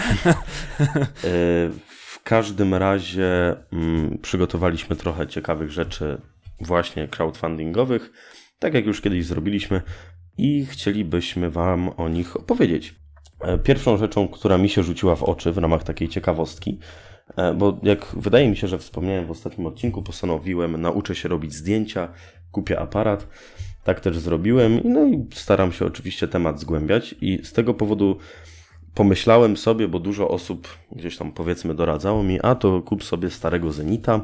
[1.88, 6.20] w każdym razie mm, przygotowaliśmy trochę ciekawych rzeczy,
[6.60, 8.12] właśnie crowdfundingowych,
[8.58, 9.82] tak jak już kiedyś zrobiliśmy,
[10.38, 12.94] i chcielibyśmy Wam o nich opowiedzieć.
[13.40, 16.78] E, Pierwszą rzeczą, która mi się rzuciła w oczy w ramach takiej ciekawostki,
[17.36, 21.54] e, bo jak wydaje mi się, że wspomniałem w ostatnim odcinku, postanowiłem, nauczę się robić
[21.54, 22.08] zdjęcia,
[22.52, 23.28] kupię aparat.
[23.84, 28.18] Tak też zrobiłem, no i staram się oczywiście temat zgłębiać, i z tego powodu
[28.94, 33.72] pomyślałem sobie, bo dużo osób gdzieś tam powiedzmy doradzało mi, a to kup sobie starego
[33.72, 34.20] Zenita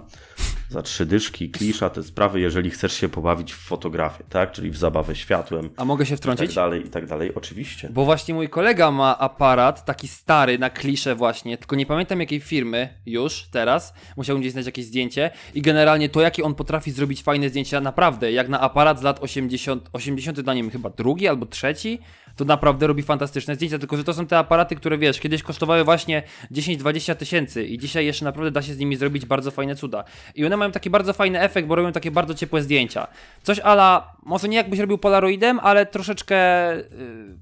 [0.73, 4.53] za trzy dyszki, klisza, te sprawy, jeżeli chcesz się pobawić w fotografię, tak?
[4.53, 6.55] Czyli w zabawę światłem, A mogę się i tak wtrącić?
[6.55, 7.35] dalej, i tak dalej.
[7.35, 7.89] Oczywiście.
[7.93, 12.41] Bo właśnie mój kolega ma aparat taki stary na kliszę właśnie, tylko nie pamiętam jakiej
[12.41, 13.95] firmy już teraz.
[14.17, 18.33] Musiałbym gdzieś znaleźć jakieś zdjęcie i generalnie to jakie on potrafi zrobić fajne zdjęcia naprawdę,
[18.33, 21.99] jak na aparat z lat 80, 80 dla nim chyba drugi albo trzeci,
[22.37, 25.85] to naprawdę robi fantastyczne zdjęcia, tylko że to są te aparaty, które wiesz, kiedyś kosztowały
[25.85, 30.05] właśnie 10-20 tysięcy i dzisiaj jeszcze naprawdę da się z nimi zrobić bardzo fajne cuda.
[30.35, 33.07] I one mają taki bardzo fajny efekt, bo robią takie bardzo ciepłe zdjęcia.
[33.43, 36.37] Coś ala, może nie jakbyś robił polaroidem, ale troszeczkę
[36.79, 36.85] y,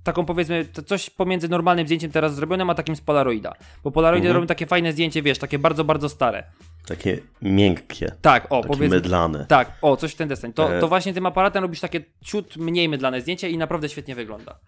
[0.05, 3.53] taką powiedzmy, to coś pomiędzy normalnym zdjęciem teraz zrobionym, a takim z polaroida.
[3.85, 4.35] Bo polaroidy Mhm.
[4.35, 6.45] robią takie fajne zdjęcie, wiesz, takie bardzo, bardzo stare.
[6.89, 8.97] Takie miękkie, Tak, o, takie powiedzmy.
[8.97, 9.47] mydlane.
[9.49, 10.53] Tak, o, coś w ten deseń.
[10.53, 10.81] To, E.
[10.81, 14.61] to właśnie tym aparatem robisz takie ciut mniej mydlane zdjęcie i naprawdę świetnie wygląda.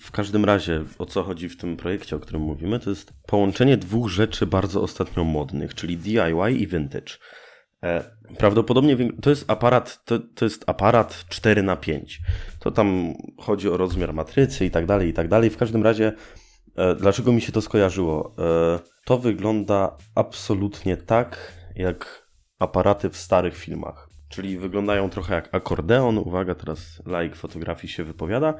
[0.00, 3.76] W każdym razie, o co chodzi w tym projekcie, o którym mówimy, to jest połączenie
[3.76, 7.12] dwóch rzeczy bardzo ostatnio modnych, czyli DIY i vintage.
[7.84, 12.20] E, Prawdopodobnie to jest aparat, to, to jest aparat 4 na 5
[12.58, 15.50] To tam chodzi o rozmiar matrycy i tak dalej, i tak dalej.
[15.50, 16.12] W każdym razie,
[16.76, 18.34] e, dlaczego mi się to skojarzyło?
[18.38, 24.08] E, To wygląda absolutnie tak, jak aparaty w starych filmach.
[24.28, 26.18] Czyli wyglądają trochę jak akordeon.
[26.18, 28.54] Uwaga, teraz laik fotografii się wypowiada.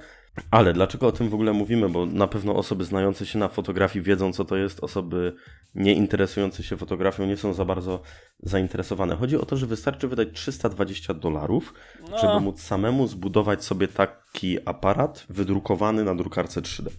[0.51, 1.89] Ale dlaczego o tym w ogóle mówimy?
[1.89, 4.81] Bo na pewno osoby znające się na fotografii wiedzą, co to jest.
[4.85, 5.37] Osoby
[5.75, 8.03] nie interesujące się fotografią nie są za bardzo
[8.43, 9.17] zainteresowane.
[9.17, 11.75] Chodzi o to, że wystarczy wydać 320 dolarów,
[12.11, 12.19] No.
[12.19, 16.91] żeby móc samemu zbudować sobie taki aparat wydrukowany na drukarce 3D.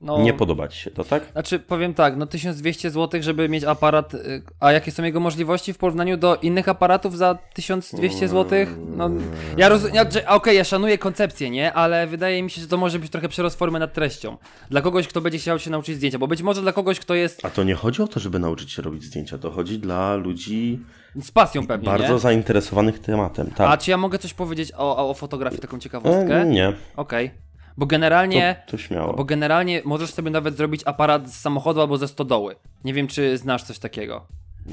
[0.00, 1.22] No, Nie podoba Ci się to, tak?
[1.32, 5.72] Znaczy, powiem tak, no 1200 zł, żeby mieć aparat, y, a jakie są jego możliwości
[5.72, 8.58] w porównaniu do innych aparatów za 1200 zł?
[8.96, 9.10] No,
[9.56, 11.72] ja rozumiem, ja, okej, ja szanuję koncepcję, nie?
[11.72, 14.36] Ale wydaje mi się, że to może być trochę przerost formy nad treścią.
[14.70, 17.44] Dla kogoś, kto będzie chciał się nauczyć zdjęcia, bo być może dla kogoś, kto jest
[17.44, 19.38] A to nie chodzi o to, żeby nauczyć się robić zdjęcia.
[19.38, 20.78] To chodzi dla ludzi
[21.22, 22.18] z pasją pewnie, bardzo nie?
[22.18, 23.50] zainteresowanych tematem.
[23.50, 23.70] Tak.
[23.70, 26.40] A czy ja mogę coś powiedzieć o, o fotografii, taką ciekawostkę?
[26.40, 27.47] E, nie, Okej.
[27.78, 28.62] Bo generalnie...
[28.66, 29.12] to, to śmiało.
[29.12, 32.56] Bo generalnie możesz sobie nawet zrobić aparat z samochodu albo ze stodoły.
[32.84, 34.26] Nie wiem, czy znasz coś takiego.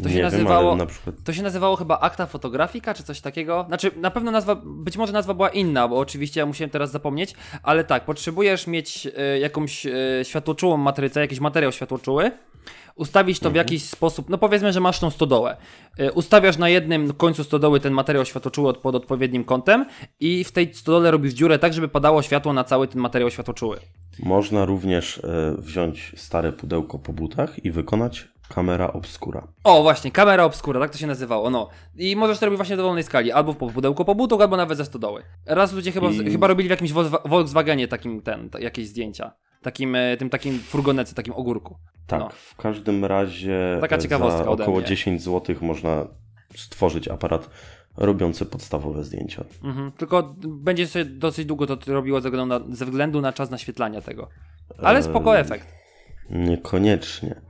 [0.03, 0.59] To się nie nazywało.
[0.61, 3.65] wiem, ale na przykład To się nazywało chyba akta fotografika, czy coś takiego.
[3.67, 7.33] Znaczy, na pewno nazwa, być może nazwa była inna, bo oczywiście ja musiałem teraz zapomnieć,
[7.63, 9.91] ale tak, potrzebujesz mieć e, jakąś e,
[10.23, 12.31] światłoczułą matrycę, jakiś materiał światłoczuły,
[12.95, 15.57] ustawić to w jakiś sposób, no powiedzmy, że masz tą stodołę.
[15.99, 19.85] E, ustawiasz na jednym końcu stodoły ten materiał światłoczuły od, pod odpowiednim kątem
[20.19, 23.77] i w tej stodole robisz dziurę tak, żeby padało światło na cały ten materiał światłoczuły.
[24.23, 29.47] można również e, wziąć stare pudełko po butach i wykonać kamera obscura.
[29.63, 31.69] O, właśnie, kamera obskura, tak to się nazywało, no.
[31.97, 34.85] I możesz to robić właśnie w dowolnej skali, albo w pudełku pobutów, albo nawet ze
[34.85, 35.23] stodoły.
[35.45, 39.31] Raz ludzie chyba, I- chyba robili w jakimś Volkswa- Volkswagenie takim, ten, jakieś zdjęcia.
[39.65, 41.75] Takim, e, tym takim furgonece, takim ogórku.
[42.07, 42.29] Tak, No.
[42.29, 44.87] w każdym razie Taka e, ciekawostka za około mnie.
[44.87, 46.07] 10 zł można
[46.55, 47.49] stworzyć aparat
[47.97, 49.43] robiący podstawowe zdjęcia.
[49.63, 49.91] Mhm.
[49.91, 54.01] Tylko będzie sobie dosyć długo to robiło ze względu na, ze względu na czas naświetlania
[54.01, 54.29] tego.
[54.77, 55.67] Ale spoko Eee, efekt.
[56.29, 57.41] Niekoniecznie.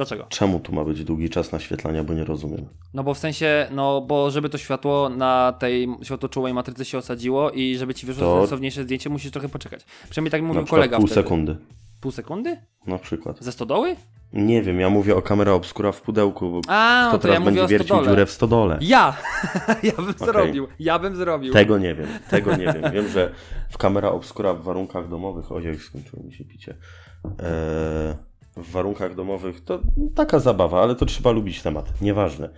[0.00, 0.26] Dlaczego?
[0.28, 2.66] Czemu tu ma być długi czas naświetlania, bo nie rozumiem.
[2.94, 7.50] No bo w sensie, no bo żeby to światło na tej światłoczułej matrycy się osadziło
[7.50, 9.84] i żeby ci wyszło To- sensowniejsze zdjęcie, musisz trochę poczekać.
[10.10, 11.22] Przynajmniej tak mówił kolega pół wtedy.
[11.22, 11.56] sekundy.
[12.00, 12.56] Pół sekundy?
[12.86, 13.36] Na przykład.
[13.40, 13.96] Ze stodoły?
[14.32, 17.38] Nie wiem, ja mówię o kamera obskura w pudełku, bo A, kto no to teraz
[17.38, 18.78] ja będzie wiercił dziurę w stodole?
[18.80, 19.16] Ja!
[19.82, 20.26] ja bym Okej.
[20.26, 21.52] zrobił, ja bym zrobił.
[21.52, 22.92] Tego nie wiem, tego nie wiem.
[22.92, 23.32] Wiem, że
[23.70, 26.76] w kamera obskura w warunkach domowych, ojej, skończyło mi się picie.
[27.24, 28.14] Eee,
[28.56, 29.80] w warunkach domowych to
[30.14, 32.48] taka zabawa, ale to trzeba lubić temat, nieważne.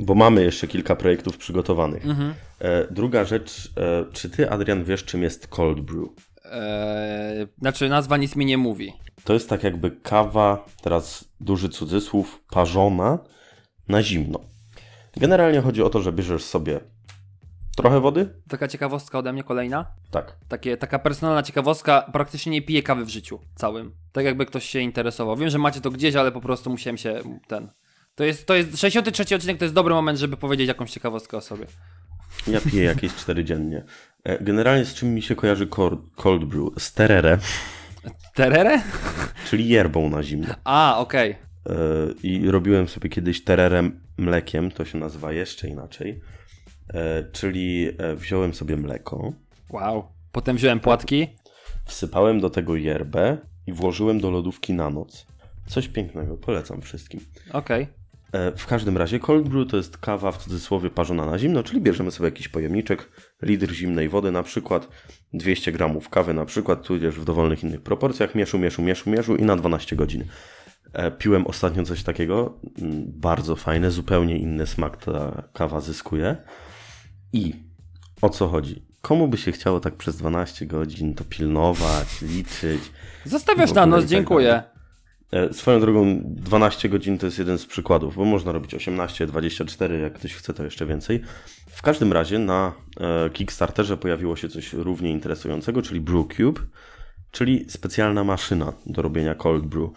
[0.00, 2.06] Bo mamy jeszcze kilka projektów przygotowanych.
[2.06, 2.34] Mhm.
[2.58, 6.08] E, druga rzecz, e, czy ty, Adrian, wiesz, czym jest cold brew?
[6.52, 8.92] Eee, znaczy nazwa nic mi nie mówi.
[9.24, 13.18] To jest tak jakby kawa, teraz duży cudzysłów, parzona
[13.88, 14.40] na zimno.
[15.16, 16.80] Generalnie chodzi o to, że bierzesz sobie
[17.76, 19.86] trochę wody, Taka ciekawostka ode mnie kolejna.
[20.10, 23.92] tak, Takie, taka personalna ciekawostka, praktycznie nie piję kawy w życiu całym.
[24.12, 25.36] Tak jakby ktoś się interesował.
[25.36, 27.68] Wiem, że macie to gdzieś, ale po prostu musiałem się ten...
[28.14, 31.40] To jest, to jest 63 odcinek, to jest dobry moment, żeby powiedzieć jakąś ciekawostkę o
[31.40, 31.66] sobie.
[32.46, 33.84] Ja piję jakieś cztery dziennie.
[34.24, 35.66] E, Generalnie z czym mi się kojarzy
[36.16, 36.68] cold, brew?
[36.82, 37.38] Z terere,
[38.34, 38.82] Terere?
[39.50, 40.54] czyli yerbą na zimno.
[40.64, 41.30] A, okej.
[41.30, 41.74] E,
[42.22, 46.20] I robiłem sobie kiedyś tererę mlekiem, to się nazywa jeszcze inaczej.
[46.94, 49.32] E, Czyli e, wziąłem sobie mleko,
[49.70, 50.04] Wow.
[50.32, 51.28] Potem wziąłem płatki.
[51.84, 55.26] wsypałem do tego yerbę i włożyłem do lodówki na noc.
[55.66, 57.20] Coś pięknego, polecam wszystkim.
[57.52, 57.88] Okej.
[58.32, 61.80] E, W każdym razie cold brew to jest kawa w cudzysłowie parzona na zimno, czyli
[61.80, 63.08] bierzemy sobie jakiś pojemniczek,
[63.42, 64.88] litr zimnej wody na przykład,
[65.32, 69.42] 200 gramów kawy na przykład, tudzież w dowolnych innych proporcjach, mieszu, mieszu, mieszu, mieszu i
[69.42, 70.24] na 12 godzin.
[71.18, 76.36] Piłem ostatnio coś takiego, mm, bardzo fajne, zupełnie inny smak ta kawa zyskuje.
[77.32, 77.54] I
[78.22, 78.82] o co chodzi?
[79.00, 82.80] Komu by się chciało tak przez 12 godzin to pilnować, liczyć?
[83.24, 84.62] Zostawiasz na noc, tak dziękuję.
[85.32, 90.00] E, Swoją drogą 12 godzin to jest jeden z przykładów, bo można robić 18, 24,
[90.00, 91.22] jak ktoś chce to jeszcze więcej.
[91.70, 96.60] W każdym razie na e, Kickstarterze pojawiło się coś równie interesującego, czyli Brewcube,
[97.30, 99.90] czyli specjalna maszyna do robienia cold brew,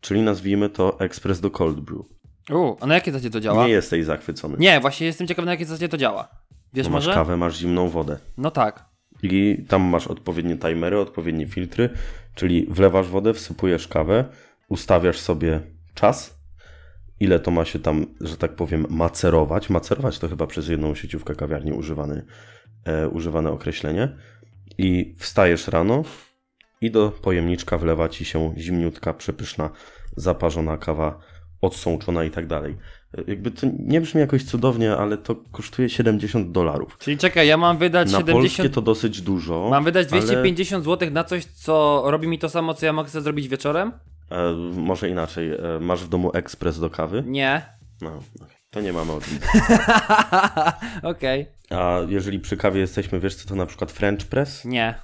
[0.00, 2.02] czyli nazwijmy to ekspres do cold brew.
[2.50, 3.64] U, a na jakie zasadzie to działa?
[3.66, 4.56] Nie jesteś zachwycony.
[4.58, 6.28] Nie, właśnie jestem ciekaw na jakie zasadzie to działa.
[6.72, 7.14] Wiesz masz może?
[7.14, 8.18] kawę, masz zimną wodę.
[8.38, 8.90] No tak.
[9.22, 11.90] I tam masz odpowiednie timery, odpowiednie filtry,
[12.34, 14.24] czyli wlewasz wodę, wsypujesz kawę,
[14.68, 15.60] ustawiasz sobie
[15.94, 16.40] czas,
[17.20, 19.70] ile to ma się tam, że tak powiem, macerować.
[19.70, 22.26] Macerować to chyba przez jedną sieciówkę kawiarni używany,
[22.84, 24.16] e, używane określenie.
[24.78, 26.02] I wstajesz rano
[26.80, 29.70] i do pojemniczka wlewa ci się zimniutka, przepyszna,
[30.16, 31.20] zaparzona kawa,
[31.60, 32.76] odsączona i tak dalej.
[33.26, 36.96] Jakby to nie brzmi jakoś cudownie, ale to kosztuje 70 dolarów.
[36.98, 38.42] Czyli czekaj, ja mam wydać Na 70...
[38.42, 39.68] polskie to dosyć dużo.
[39.70, 43.08] Mam wydać ale, 250 zł na coś, co robi mi to samo, co ja mogę
[43.08, 43.92] zrobić wieczorem?
[44.30, 45.50] E, może inaczej.
[45.50, 47.22] E, masz w domu ekspres do kawy?
[47.26, 47.62] Nie.
[48.00, 48.22] No,
[48.70, 49.48] to nie mamy odliczeń.
[51.02, 51.46] Okej.
[51.70, 54.64] A jeżeli przy kawie jesteśmy, wiesz co to na przykład French press?
[54.64, 54.94] Nie.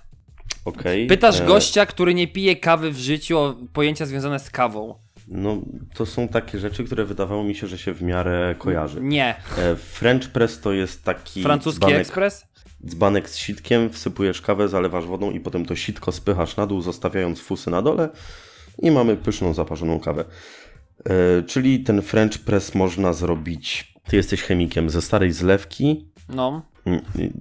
[0.64, 1.06] Okej.
[1.06, 5.05] Pytasz E, gościa, który nie pije kawy w życiu o pojęcia związane z kawą.
[5.28, 5.56] No,
[5.94, 9.00] to są takie rzeczy, które wydawało mi się, że się w miarę kojarzy.
[9.00, 9.34] Nie.
[9.58, 12.46] E, French press to jest taki Francuski dzbanek, ekspres?
[12.86, 17.40] dzbanek z sitkiem, wsypujesz kawę, zalewasz wodą i potem to sitko spychasz na dół, zostawiając
[17.40, 18.08] fusy na dole
[18.82, 20.24] i mamy pyszną, zaparzoną kawę.
[21.04, 26.62] E, czyli ten French press można zrobić, ty jesteś chemikiem, ze starej zlewki, No.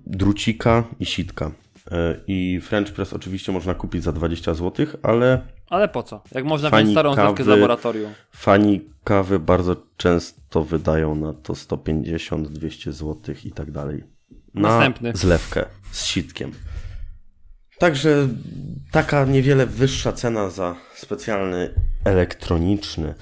[0.05, 1.51] drucika i sitka.
[1.91, 6.23] E, I French press oczywiście można kupić za 20 zł, ale Ale po co?
[6.31, 8.13] Jak można wziąć starą zlewkę z kawy- laboratorium.
[8.31, 14.03] fani kawy bardzo często wydają na to 150-200 zł i tak dalej.
[14.53, 15.11] Na Następny.
[15.15, 16.51] zlewkę z sitkiem.
[17.79, 18.27] Także
[18.91, 21.73] taka niewiele wyższa cena za specjalny
[22.05, 23.13] elektroniczny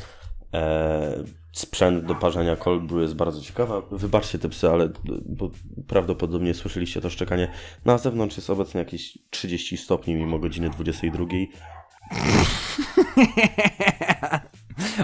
[0.53, 1.23] e,
[1.53, 3.81] sprzęt do parzenia cold brew jest bardzo ciekawa.
[3.91, 4.89] Wybaczcie te psy, ale
[5.25, 5.51] bo
[5.87, 7.51] prawdopodobnie słyszeliście to szczekanie.
[7.85, 11.25] Na zewnątrz jest obecnie jakieś 30 stopni mimo godziny 22.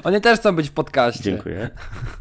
[0.04, 1.24] Oni też chcą być w podcaście.
[1.24, 1.70] Dziękuję.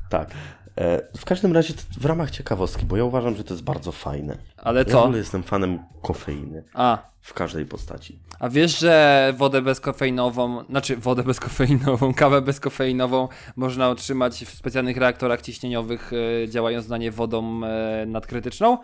[0.08, 0.30] Tak.
[0.78, 4.36] E, w każdym razie w ramach ciekawostki, bo ja uważam, że to jest bardzo fajne.
[4.56, 5.02] Ale Ja w co?
[5.04, 8.18] ogóle jestem fanem kofeiny A, w każdej postaci.
[8.40, 15.42] a wiesz, że wodę bezkofeinową, znaczy wodę bezkofeinową, kawę bezkofeinową można otrzymać w specjalnych reaktorach
[15.42, 16.10] ciśnieniowych
[16.44, 18.78] e, działając na nie wodą e, nadkrytyczną?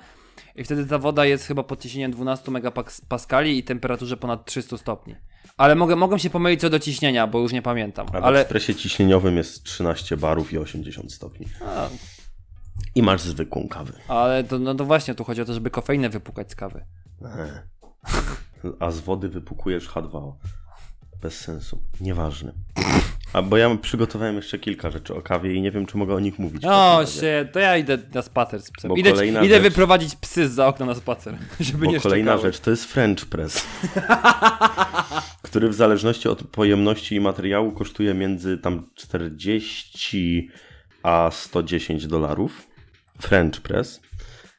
[0.57, 5.15] I wtedy ta woda jest chyba pod ciśnieniem 12 megapaskali i temperaturze ponad 300 stopni.
[5.57, 8.07] Ale mogę, mogę się pomylić co do ciśnienia, bo już nie pamiętam.
[8.13, 11.47] A w Ale ekspresie ciśnieniowym jest 13 barów i 80 stopni.
[11.67, 11.89] A.
[12.95, 13.93] I masz zwykłą kawę.
[14.09, 16.85] Ale to, no to właśnie, tu chodzi o to, żeby kofeinę wypukać z kawy.
[18.81, 20.33] A z wody wypukujesz H2O.
[21.23, 21.83] bez sensu.
[22.01, 22.53] Nieważne.
[23.33, 26.21] A bo ja przygotowałem jeszcze kilka rzeczy o kawie i nie wiem, czy mogę o
[26.21, 26.63] nich mówić.
[26.63, 27.21] w O, takim razie.
[27.21, 28.89] się, to ja idę na spacer z psem.
[28.89, 32.33] Bo Idę, kolejna idę rzecz- wyprowadzić psy za okna na spacer, żeby Bo nie kolejna
[32.33, 32.53] szczekały.
[32.53, 33.67] rzecz to jest French press,
[35.55, 40.51] który w zależności od pojemności i materiału kosztuje między tam 40
[41.03, 42.69] a 110 dolarów.
[43.21, 44.01] French press.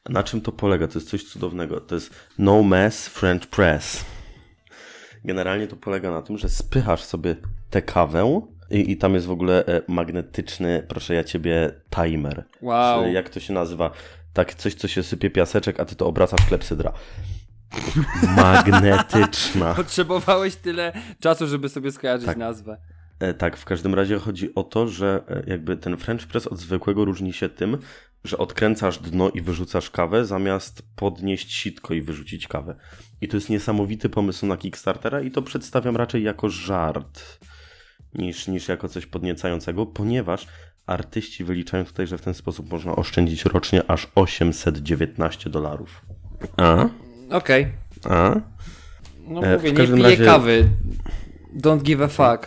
[0.08, 0.88] Na czym to polega?
[0.88, 1.80] To jest coś cudownego.
[1.80, 4.04] To jest no mess French press.
[5.24, 7.36] Generalnie to polega na tym, że spychasz sobie
[7.70, 12.44] tę kawę i, i tam jest w ogóle e, magnetyczny, proszę ja ciebie, timer.
[12.62, 13.04] Wow.
[13.04, 13.90] Czy Jak to się nazywa?
[14.32, 16.92] Tak, coś, co się sypie piaseczek, a ty to obracasz klepsydra.
[18.36, 19.74] Magnetyczna.
[19.84, 22.36] Potrzebowałeś tyle czasu, żeby sobie skojarzyć Tak.
[22.36, 22.78] nazwę.
[23.20, 26.58] E, tak, w każdym razie chodzi o to, że e, jakby ten French press od
[26.58, 27.78] zwykłego różni się tym,
[28.24, 32.76] że odkręcasz dno i wyrzucasz kawę, zamiast podnieść sitko i wyrzucić kawę.
[33.20, 37.38] I to jest niesamowity pomysł na Kickstartera i to przedstawiam raczej jako żart
[38.14, 40.46] niż, niż jako coś podniecającego, ponieważ
[40.86, 46.02] artyści wyliczają tutaj, że w ten sposób można oszczędzić rocznie aż 819 dolarów.
[46.56, 46.88] A?
[47.30, 47.66] Okej.
[48.04, 48.40] A?
[49.28, 50.68] No E, mówię, nie piję razie- kawy.
[51.60, 52.46] Don't give a fuck.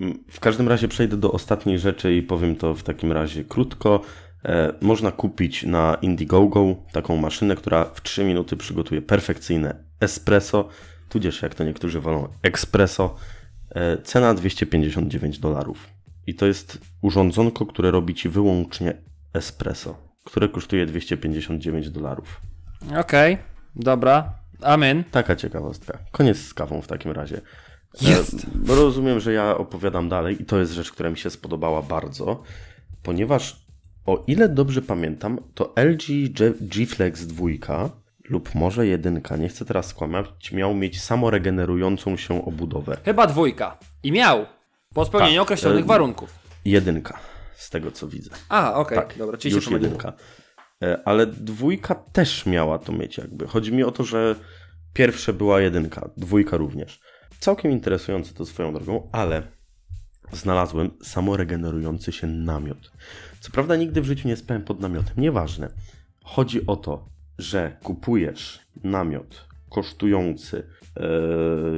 [0.00, 4.00] Mm, W każdym razie przejdę do ostatniej rzeczy i powiem to w takim razie krótko.
[4.44, 10.68] E, można kupić na Indiegogo taką maszynę, która w 3 minuty przygotuje perfekcyjne espresso,
[11.08, 13.14] tudzież jak to niektórzy wolą, espresso.
[13.74, 15.86] E, cena 259 dolarów.
[16.26, 18.94] I to jest urządzonko, które robi ci wyłącznie
[19.34, 22.40] espresso, które kosztuje 259 dolarów.
[23.00, 23.38] Okej,
[23.76, 24.32] dobra.
[24.62, 25.04] Amen.
[25.10, 25.98] Taka ciekawostka.
[26.12, 27.40] Koniec z kawą w takim razie.
[28.00, 28.34] Jest.
[28.68, 32.42] E, rozumiem, że ja opowiadam dalej i to jest rzecz, która mi się spodobała bardzo,
[33.02, 33.66] ponieważ
[34.06, 37.46] o ile dobrze pamiętam, to LG G, Flex 2
[38.28, 42.96] lub może jedynka, nie chcę teraz skłamać, miał mieć samoregenerującą się obudowę.
[43.04, 43.78] Chyba dwójka.
[44.02, 44.46] I miał.
[44.94, 46.34] Po spełnieniu Tak, określonych e, warunków.
[46.64, 47.18] Jedynka,
[47.56, 48.30] z tego co widzę.
[48.48, 50.08] A, okej, Tak, dobra, czyli już jedynka.
[50.08, 50.12] E,
[51.04, 53.46] Ale dwójka też miała to mieć jakby.
[53.46, 54.34] Chodzi mi o to, że
[54.92, 57.00] pierwsze była jedynka, dwójka również.
[57.40, 59.42] Całkiem interesujące to swoją drogą, ale
[60.32, 62.92] znalazłem samoregenerujący się namiot.
[63.40, 65.68] Co prawda nigdy w życiu nie spałem pod namiotem, nieważne.
[66.24, 67.08] Chodzi o to,
[67.38, 71.06] że kupujesz namiot kosztujący, e,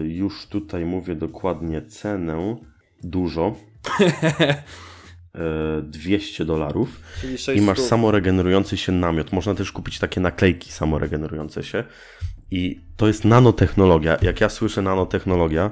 [0.03, 2.57] już tutaj mówię dokładnie cenę,
[3.03, 3.57] dużo,
[4.01, 4.63] e,
[5.83, 7.01] 200 dolarów.
[7.21, 9.33] Czyli 6 I masz samoregenerujący się namiot.
[9.33, 11.85] Można też kupić takie naklejki samoregenerujące się.
[12.51, 14.17] I to jest nanotechnologia.
[14.23, 15.71] Jak ja słyszę nanotechnologia,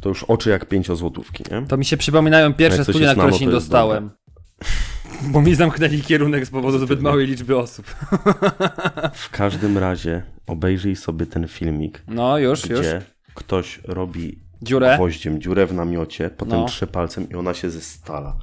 [0.00, 1.66] to już oczy jak pięciozłotówki, nie?
[1.66, 4.10] To mi się przypominają pierwsze studia, na które się nie dostałem.
[5.32, 7.86] Bo mi zamknęli kierunek z powodu zbyt małej liczby osób.
[9.14, 12.80] W każdym razie obejrzyj sobie ten filmik, No, już, już.
[12.80, 13.02] gdzie
[13.34, 14.94] ktoś robi Dziurę.
[14.96, 16.66] gwoździem dziurę w namiocie, potem No.
[16.66, 18.36] trze palcem i ona się zestala.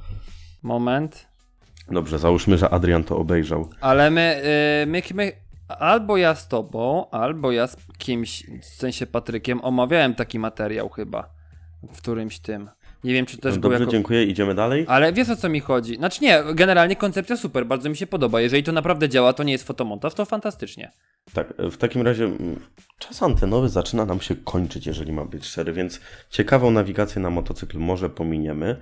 [0.62, 1.28] Moment.
[1.90, 3.70] Dobrze, załóżmy, że Adrian to obejrzał.
[3.80, 4.42] Ale my,
[4.82, 5.32] y, my, my,
[5.68, 11.28] albo ja z tobą, albo ja z kimś, w sensie Patrykiem, omawiałem taki materiał chyba.
[11.92, 12.70] W którymś tym.
[13.04, 13.92] Nie wiem, czy też był Dobrze, jako...
[13.92, 14.84] dziękuję, idziemy dalej.
[14.88, 15.96] Ale wiesz o co mi chodzi?
[15.96, 18.40] Znaczy nie, generalnie koncepcja super, bardzo mi się podoba.
[18.40, 20.92] Jeżeli to naprawdę działa, to nie jest fotomontaż, to fantastycznie.
[21.34, 22.60] Tak, w takim razie mm,
[22.98, 27.78] czas antenowy zaczyna nam się kończyć, jeżeli mam być szczery, więc ciekawą nawigację na motocykl
[27.78, 28.76] może pominiemy.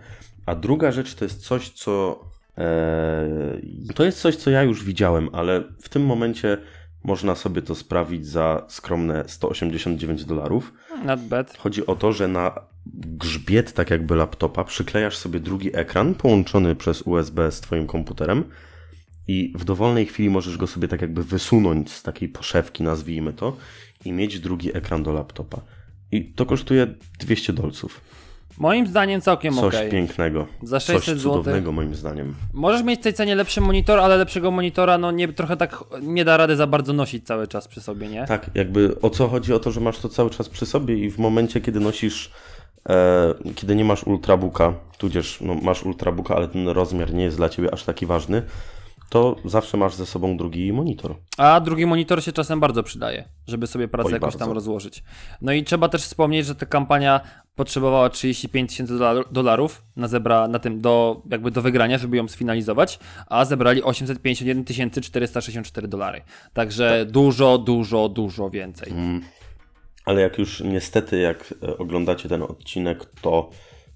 [0.46, 2.24] A druga rzecz to jest coś, co.
[2.58, 3.28] E,
[3.94, 6.58] to jest coś, co ja już widziałem, ale w tym momencie
[7.04, 10.72] można sobie to sprawić za skromne 189 dolarów.
[11.04, 11.56] Not bad.
[11.56, 12.60] Chodzi o to, że na
[12.94, 18.44] grzbiet, tak jakby laptopa, przyklejasz sobie drugi ekran połączony przez USB z Twoim komputerem
[19.28, 23.56] i w dowolnej chwili możesz go sobie tak jakby wysunąć z takiej poszewki, nazwijmy to,
[24.04, 25.60] i mieć drugi ekran do laptopa.
[26.12, 26.86] I to kosztuje
[27.18, 28.00] 200 dolców.
[28.58, 29.90] Moim zdaniem całkiem Coś okej.
[29.90, 30.46] pięknego.
[30.62, 32.34] Za 600 Coś cudownego moim zdaniem.
[32.52, 36.24] Możesz mieć w tej cenie lepszy monitor, ale lepszego monitora no nie, trochę tak nie
[36.24, 38.24] da rady za bardzo nosić cały czas przy sobie, nie?
[38.26, 39.52] Tak, jakby o co chodzi?
[39.52, 42.30] O to, że masz to cały czas przy sobie i w momencie, kiedy nosisz,
[42.88, 47.48] e, kiedy nie masz ultrabooka, tudzież no, masz ultrabooka, ale ten rozmiar nie jest dla
[47.48, 48.42] ciebie aż taki ważny,
[49.10, 51.14] to zawsze masz ze sobą drugi monitor.
[51.36, 54.54] A drugi monitor się czasem bardzo przydaje, żeby sobie pracę Oj, jakoś tam bardzo.
[54.54, 55.02] rozłożyć.
[55.40, 57.20] No i trzeba też wspomnieć, że ta kampania
[57.64, 62.28] potrzebowała 35 tysięcy dolar- dolarów na, zebra, na tym do, jakby do wygrania, żeby ją
[62.28, 66.22] sfinalizować, a zebrali 851 464 dolary.
[66.52, 67.10] Także Tak.
[67.12, 68.92] dużo, dużo, dużo więcej.
[68.92, 69.20] Mm.
[70.04, 73.50] Ale jak już niestety, jak e, oglądacie ten odcinek, to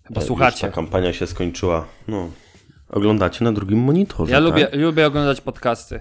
[0.07, 0.61] Chyba e, już słuchacie.
[0.61, 1.87] ta kampania się skończyła.
[2.09, 2.29] No,
[2.91, 4.33] oglądacie na drugim monitorze.
[4.33, 4.45] Ja tak?
[4.45, 6.01] lubię, lubię oglądać podcasty.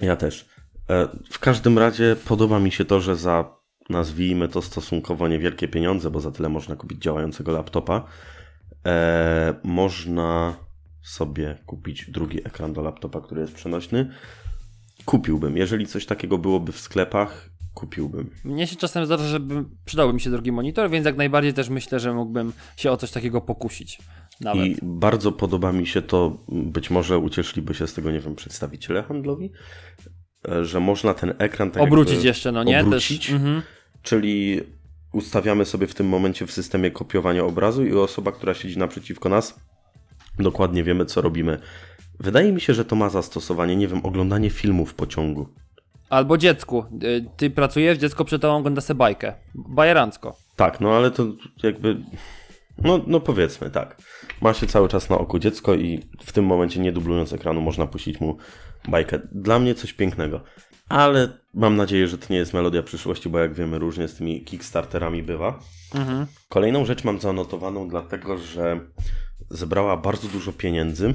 [0.00, 0.46] Ja też.
[0.90, 3.57] E, W każdym razie podoba mi się to, że za
[3.88, 8.04] nazwijmy to stosunkowo niewielkie pieniądze, bo za tyle można kupić działającego laptopa,
[8.86, 10.56] e, można
[11.02, 14.10] sobie kupić drugi ekran do laptopa, który jest przenośny.
[15.04, 15.56] Kupiłbym.
[15.56, 18.30] Jeżeli coś takiego byłoby w sklepach, kupiłbym.
[18.44, 21.68] Mnie się czasem zdarza, że by- przydałby mi się drugi monitor, więc jak najbardziej też
[21.68, 23.98] myślę, że mógłbym się o coś takiego pokusić.
[24.40, 24.66] Nawet.
[24.66, 29.02] I bardzo podoba mi się to, być może ucieszyliby się z tego, nie wiem, przedstawiciele
[29.02, 29.50] handlowi,
[30.48, 32.80] e, że można ten ekran tak Obrócić jeszcze, no nie?
[32.80, 33.26] obrócić.
[33.26, 33.62] Też, mhm.
[34.08, 34.60] Czyli
[35.12, 39.60] ustawiamy sobie w tym momencie w systemie kopiowania obrazu i osoba, która siedzi naprzeciwko nas,
[40.38, 41.58] dokładnie wiemy, co robimy.
[42.20, 45.48] Wydaje mi się, że to ma zastosowanie, nie wiem, oglądanie filmu w pociągu.
[46.10, 46.84] Albo dziecku.
[47.02, 49.34] Y, Ty pracujesz, dziecko przed tobą ogląda sobie bajkę.
[49.54, 50.36] Bajerancko.
[50.56, 51.26] Tak, no ale to
[51.62, 51.96] jakby.
[52.78, 53.96] No, no powiedzmy, tak.
[54.40, 57.86] Ma się cały czas na oku dziecko i w tym momencie, nie dublując ekranu, można
[57.86, 58.36] puścić mu
[58.88, 59.20] bajkę.
[59.32, 60.40] Dla mnie coś pięknego.
[60.88, 64.44] Ale mam nadzieję, że to nie jest melodia przyszłości, bo jak wiemy, różnie z tymi
[64.44, 65.58] Kickstarterami bywa.
[65.94, 66.26] Mhm.
[66.48, 68.80] Kolejną rzecz mam zanotowaną, dlatego że
[69.50, 71.14] zebrała bardzo dużo pieniędzy,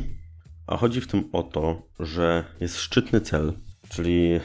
[0.67, 3.53] a chodzi w tym o to, że jest szczytny cel,
[3.89, 4.39] czyli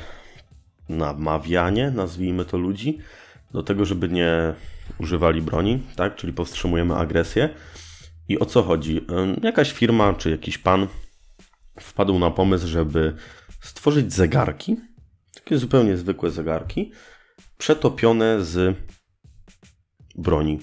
[0.89, 2.99] namawianie, nazwijmy to ludzi,
[3.53, 4.55] do tego, żeby nie
[5.01, 6.17] używali broni, tak?
[6.17, 7.49] Czyli powstrzymujemy agresję.
[8.29, 9.07] I o co chodzi?
[9.43, 10.87] Jakaś firma czy jakiś pan
[11.81, 13.17] wpadł na pomysł, żeby
[13.61, 14.77] stworzyć zegarki,
[15.49, 16.93] takie zupełnie zwykłe zegarki,
[17.59, 18.77] przetopione z
[20.15, 20.59] broni.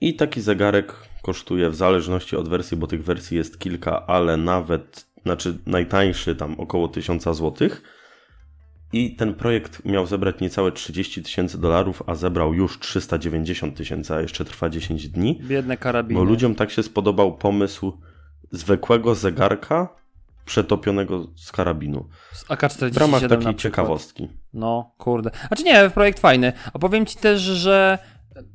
[0.00, 5.06] I taki zegarek kosztuje w zależności od wersji, bo tych wersji jest kilka, ale nawet,
[5.22, 7.68] znaczy najtańszy tam około 1000 zł.
[8.92, 14.20] I ten projekt miał zebrać niecałe 30 tysięcy dolarów, a zebrał już 390 tysięcy, a
[14.20, 15.40] jeszcze trwa 10 dni.
[15.42, 16.20] Biedne karabiny.
[16.20, 17.92] Bo ludziom tak się spodobał pomysł
[18.52, 19.97] zwykłego zegarka
[20.48, 22.08] przetopionego z karabinu.
[22.32, 24.28] Z AK-47 W ramach takiej ciekawostki.
[24.52, 25.30] No, kurde.
[25.48, 26.52] Znaczy nie, projekt fajny.
[26.72, 27.98] A powiem ci też, że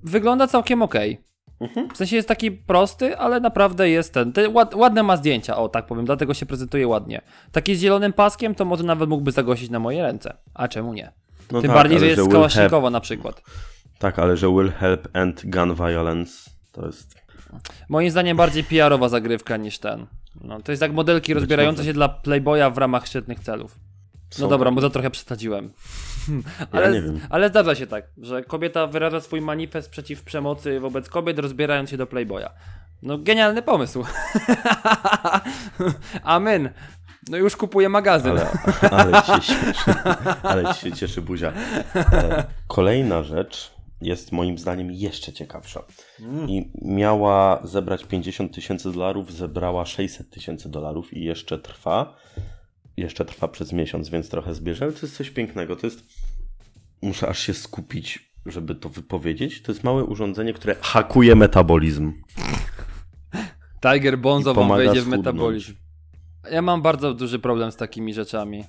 [0.04, 1.24] wygląda całkiem okej.
[1.60, 1.89] Mhm.
[1.89, 4.34] W sensie jest taki prosty, ale naprawdę jest ten.
[4.34, 7.22] Te ład, ładne ma zdjęcia, o tak powiem, dlatego się prezentuje ładnie.
[7.52, 10.38] Taki z zielonym paskiem to może nawet mógłby zagłosić na moje ręce.
[10.54, 11.12] A czemu nie?
[11.52, 13.41] No Tym tak, bardziej, że jest will skałasznikowo na przykład.
[14.00, 17.24] Tak, ale że will help end gun violence to jest
[17.89, 20.08] Moim zdaniem bardziej PR-owa zagrywka niż ten.
[20.42, 23.80] No, to jest jak modelki rozbierające się dla Playboya w ramach świetnych celów.
[24.40, 25.70] No dobra, może trochę przesadziłem.
[26.60, 27.20] Ja ale, wiem.
[27.30, 31.98] ale zdarza się tak, że kobieta wyraża swój manifest przeciw przemocy wobec kobiet, rozbierając się
[31.98, 32.50] do Playboya.
[33.02, 34.04] No genialny pomysł.
[36.24, 36.70] Amen.
[37.30, 38.32] No już kupuję magazyn.
[38.32, 38.48] Ale,
[38.92, 39.94] ale, ci się śmieszy,
[40.44, 41.54] ale się cieszy buzia.
[41.96, 43.72] E, Kolejna rzecz
[44.04, 45.84] jest moim zdaniem jeszcze ciekawsza.
[46.47, 52.16] I miała zebrać 50 tysięcy dolarów, zebrała 600 tysięcy dolarów i jeszcze trwa.
[52.97, 55.76] Jeszcze trwa przez miesiąc, więc trochę zbierze, ale to jest coś pięknego.
[55.76, 56.04] To jest.
[57.01, 59.62] Muszę aż się skupić, żeby to wypowiedzieć.
[59.62, 62.14] To jest małe urządzenie, które hakuje metabolizm.
[63.82, 65.74] Tiger Bonzo wam wejdzie w metabolizm.
[66.51, 68.64] Ja mam bardzo duży problem z takimi rzeczami.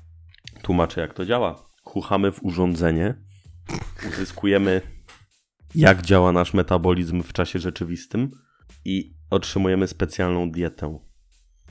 [0.63, 1.67] Tłumaczę, jak to działa.
[1.85, 3.15] Chuchamy w urządzenie,
[4.09, 4.81] uzyskujemy,
[5.75, 8.31] jak działa nasz metabolizm w czasie rzeczywistym
[8.85, 10.99] i otrzymujemy specjalną dietę.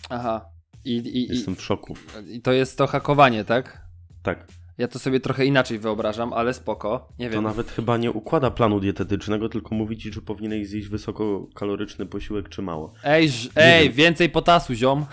[0.10, 0.46] Aha.
[0.86, 1.96] I, i, Jestem w szoku.
[2.32, 3.82] i to jest to hakowanie, tak?
[4.24, 4.48] Tak.
[4.78, 7.10] Ja to sobie trochę inaczej wyobrażam, ale spoko.
[7.20, 7.44] Nie To wiem.
[7.44, 12.62] nawet chyba nie układa planu dietetycznego, tylko mówi ci, że powinieneś zjeść wysokokaloryczny posiłek czy
[12.62, 12.94] mało.
[13.04, 15.06] Ej, ż- ej, więcej potasu, ziom.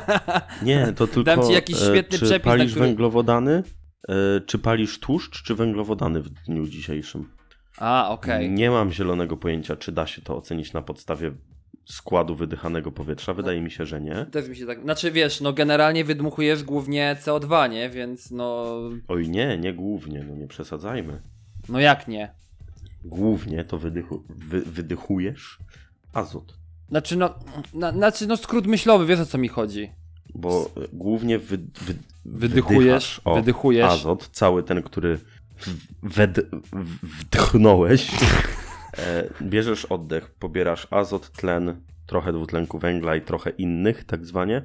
[0.62, 1.22] Nie, to tylko.
[1.24, 3.62] Dam ci jakiś e, świetny czy przepis, na palisz który- węglowodany,
[4.08, 7.37] e, czy palisz tłuszcz, czy węglowodany w dniu dzisiejszym?
[7.80, 8.50] A, okej.
[8.50, 11.32] Nie mam zielonego pojęcia, czy da się to ocenić na podstawie
[11.84, 13.34] składu wydychanego powietrza.
[13.34, 14.26] Wydaje mi się, że nie.
[14.26, 14.82] Też mi się tak.
[14.82, 17.90] Znaczy wiesz, no generalnie wydmuchujesz głównie CO2, nie?
[17.90, 18.78] Więc no.
[19.08, 21.20] Oj nie, nie głównie, no nie przesadzajmy.
[21.68, 22.34] No jak nie?
[23.04, 25.58] Głównie to wydychu, wy, wydychujesz
[26.12, 26.58] azot.
[26.88, 27.34] Znaczy no.
[27.74, 29.92] Na, znaczy no skrót myślowy, wiesz o co mi chodzi.
[30.34, 33.42] Bo e, głównie wy, wy, Wydychujesz, o,
[33.84, 35.18] azot, cały ten, który
[36.02, 36.40] wed,
[37.02, 38.10] wdchnąłeś.
[38.98, 44.62] E, bierzesz oddech, pobierasz azot, tlen, trochę dwutlenku węgla i trochę innych, tak zwanie.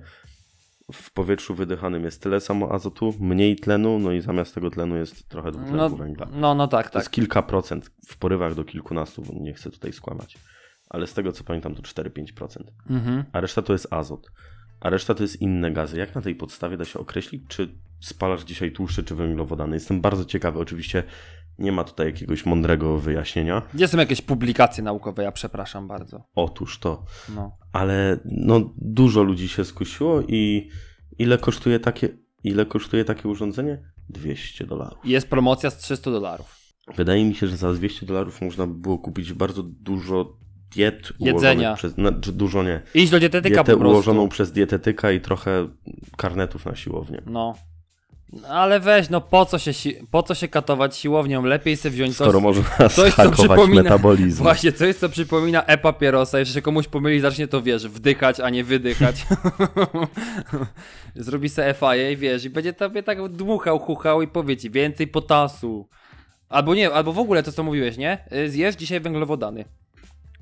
[0.93, 5.29] W powietrzu wydychanym jest tyle samo azotu, mniej tlenu, no i zamiast tego tlenu jest
[5.29, 6.27] trochę dwutlenku No, węgla.
[6.31, 7.01] no, no tak, To tak.
[7.01, 10.37] jest kilka procent, w porywach do kilkunastu, bo nie chcę tutaj skłamać.
[10.89, 12.63] Ale z tego co pamiętam to 4-5%.
[12.89, 13.23] Mhm.
[13.33, 14.31] A reszta to jest azot.
[14.83, 15.97] A reszta to jest inne gazy.
[15.97, 19.75] Jak na tej podstawie da się określić, czy spalasz dzisiaj tłuszcze, czy węglowodany?
[19.75, 20.59] Jestem bardzo ciekawy.
[20.59, 21.03] Oczywiście
[21.59, 23.61] nie ma tutaj jakiegoś mądrego wyjaśnienia.
[23.73, 25.23] Gdzie są jakieś publikacje naukowe?
[25.23, 26.23] Ja przepraszam bardzo.
[26.35, 27.05] Otóż to.
[27.35, 27.57] No.
[27.71, 30.69] Ale no, dużo ludzi się skusiło i
[31.19, 32.09] ile kosztuje takie,
[32.43, 33.83] ile kosztuje takie urządzenie?
[34.09, 34.99] 200 dolarów.
[35.05, 36.59] Jest promocja z 300 dolarów.
[36.95, 40.42] Wydaje mi się, że za 200 dolarów można by było kupić bardzo dużo
[40.75, 41.73] diet Jedzenia.
[41.75, 41.93] przez...
[41.93, 42.81] Znaczy, dużo nie.
[42.93, 43.93] Iść do dietetyka Dietę po prostu.
[43.93, 45.67] ułożoną przez dietetyka i trochę
[46.17, 47.21] karnetów na siłownię.
[47.25, 47.53] No.
[48.49, 51.45] Ale weź, no po co się, si- po co się katować siłownią?
[51.45, 54.43] Lepiej sobie wziąć Skoro coś, można coś, co przypomina- metabolizm.
[54.43, 56.39] Właśnie, coś co przypomina e-papierosa.
[56.39, 59.25] Jeżeli się komuś pomyli, zacznie to, wiesz, wdychać, a nie wydychać.
[61.15, 65.07] Zrobi sobie FIA i wiesz, i będzie tobie tak dmuchał, chuchał i powie ci więcej
[65.07, 65.87] potasu.
[66.49, 68.25] Albo nie, albo w ogóle to, co mówiłeś, nie?
[68.35, 69.65] Y, Zjesz dzisiaj węglowodany.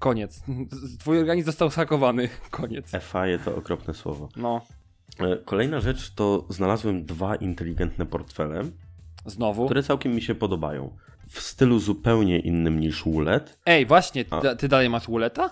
[0.06, 0.42] Koniec.
[1.00, 2.30] Twój organizm został zhakowany.
[2.52, 2.92] Koniec.
[3.02, 4.30] FAE to okropne słowo.
[4.36, 4.62] No,
[5.20, 8.64] E, Kolejna rzecz to znalazłem dwa inteligentne portfele,
[9.26, 9.66] znowu.
[9.66, 10.98] które całkiem mi się podobają.
[11.30, 13.58] W stylu zupełnie innym niż Wulet.
[13.66, 15.50] Ej, właśnie, ty, ty dalej masz Uleta?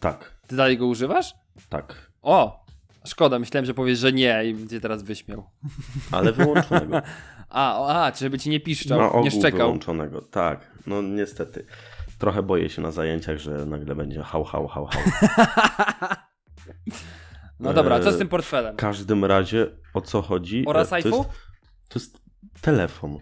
[0.00, 1.34] Tak, Ty dalej go używasz?
[1.68, 2.10] tak.
[2.22, 2.66] O!
[3.06, 5.44] Szkoda, myślałem, że powiesz, że nie i cię teraz wyśmiał.
[6.12, 7.02] Ale wyłączonego.
[7.48, 9.58] A, o, a, czy żeby ci nie piszczał, Na ogół nie szczekał.
[9.58, 10.22] wyłączonego.
[10.22, 11.66] Tak, no niestety.
[12.18, 15.02] Trochę boję się na zajęciach, że nagle będzie hał, hał, hał, hał.
[17.60, 18.74] No dobra, co z Eee, tym portfelem?
[18.74, 20.64] W każdym razie o co chodzi?
[20.66, 21.12] Oraz E, to iPhone?
[21.12, 21.28] jest,
[21.88, 22.18] to jest
[22.60, 23.18] telefon.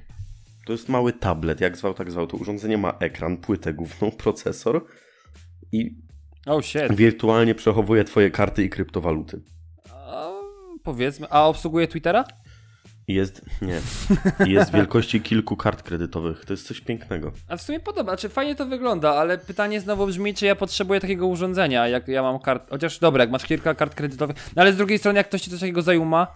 [0.67, 2.27] To jest mały tablet, jak zwał, tak zwał.
[2.27, 4.85] To urządzenie ma ekran, płytę główną, procesor
[5.73, 5.97] i
[6.47, 6.95] Oh shit.
[6.97, 9.43] wirtualnie przechowuje twoje karty i kryptowaluty.
[9.91, 10.31] A,
[10.85, 12.25] powiedzmy, a obsługuje Twittera?
[13.09, 13.81] Jest, nie,
[14.55, 16.45] jest wielkości kilku kart kredytowych.
[16.45, 17.33] To jest coś pięknego.
[17.49, 21.01] A w sumie podoba, czy fajnie to wygląda, ale pytanie znowu brzmi, czy ja potrzebuję
[21.01, 24.73] takiego urządzenia, jak ja mam kart, chociaż dobra, jak masz kilka kart kredytowych, no ale
[24.73, 26.27] z drugiej strony, jak ktoś ci coś takiego zajuma,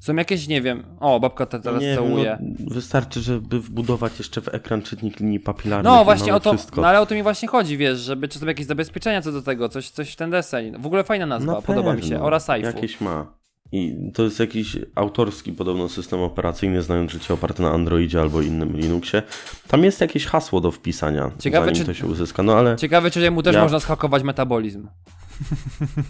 [0.00, 2.38] są jakieś, nie wiem, o, babka ta teraz nie wiem, całuje.
[2.40, 5.92] no, wystarczy, żeby wbudować jeszcze w ekran czytnik linii papilarnych.
[5.92, 6.80] No właśnie o to, Wszystko.
[6.80, 9.42] no ale o to mi właśnie chodzi, wiesz, żeby czy są jakieś zabezpieczenia co do
[9.42, 10.78] tego, coś, coś w ten deseń.
[10.78, 12.22] W ogóle fajna nazwa, Na podoba mi się.
[12.22, 12.74] Oraz iPhone.
[12.74, 13.35] Jakieś ma.
[13.72, 18.76] I to jest jakiś autorski podobno system operacyjny, znając życie oparte na Androidzie albo innym
[18.76, 19.22] Linuxie.
[19.68, 22.42] Tam jest jakieś hasło do wpisania, Ciekawe, czy- to się uzyska.
[22.42, 24.88] No ale Ciekawe, czy mu też Ja- można schakować metabolizm.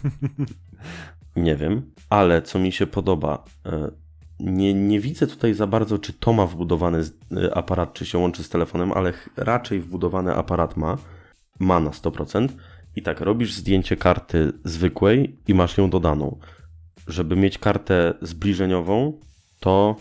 [1.36, 1.92] nie wiem.
[2.10, 3.90] Ale co mi się podoba, e,
[4.40, 7.02] nie, nie widzę tutaj za bardzo, czy to ma wbudowany
[7.36, 10.96] e, aparat, czy się łączy z telefonem, ale raczej wbudowany aparat ma.
[11.58, 12.48] Ma na 100%.
[12.96, 16.38] I tak, robisz zdjęcie karty zwykłej i masz ją dodaną.
[17.06, 19.12] Żeby mieć kartę zbliżeniową,
[19.60, 19.96] to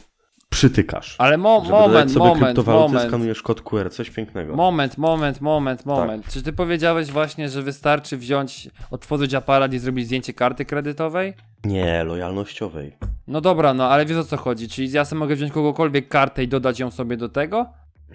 [0.50, 1.16] przytykasz.
[1.18, 3.08] Ale mo Żeby moment, sobie moment, moment.
[3.08, 4.56] skanujesz kod QR, coś pięknego.
[4.56, 5.86] Moment, moment, moment, Tak.
[5.86, 6.28] moment.
[6.30, 11.34] Czy ty powiedziałeś właśnie, że wystarczy wziąć, otworzyć aparat i zrobić zdjęcie karty kredytowej?
[11.64, 12.98] Nie, lojalnościowej.
[13.28, 14.70] No dobra, no ale wiesz o co chodzi.
[14.70, 17.66] Czyli ja sobie mogę wziąć kogokolwiek kartę i dodać ją sobie do tego?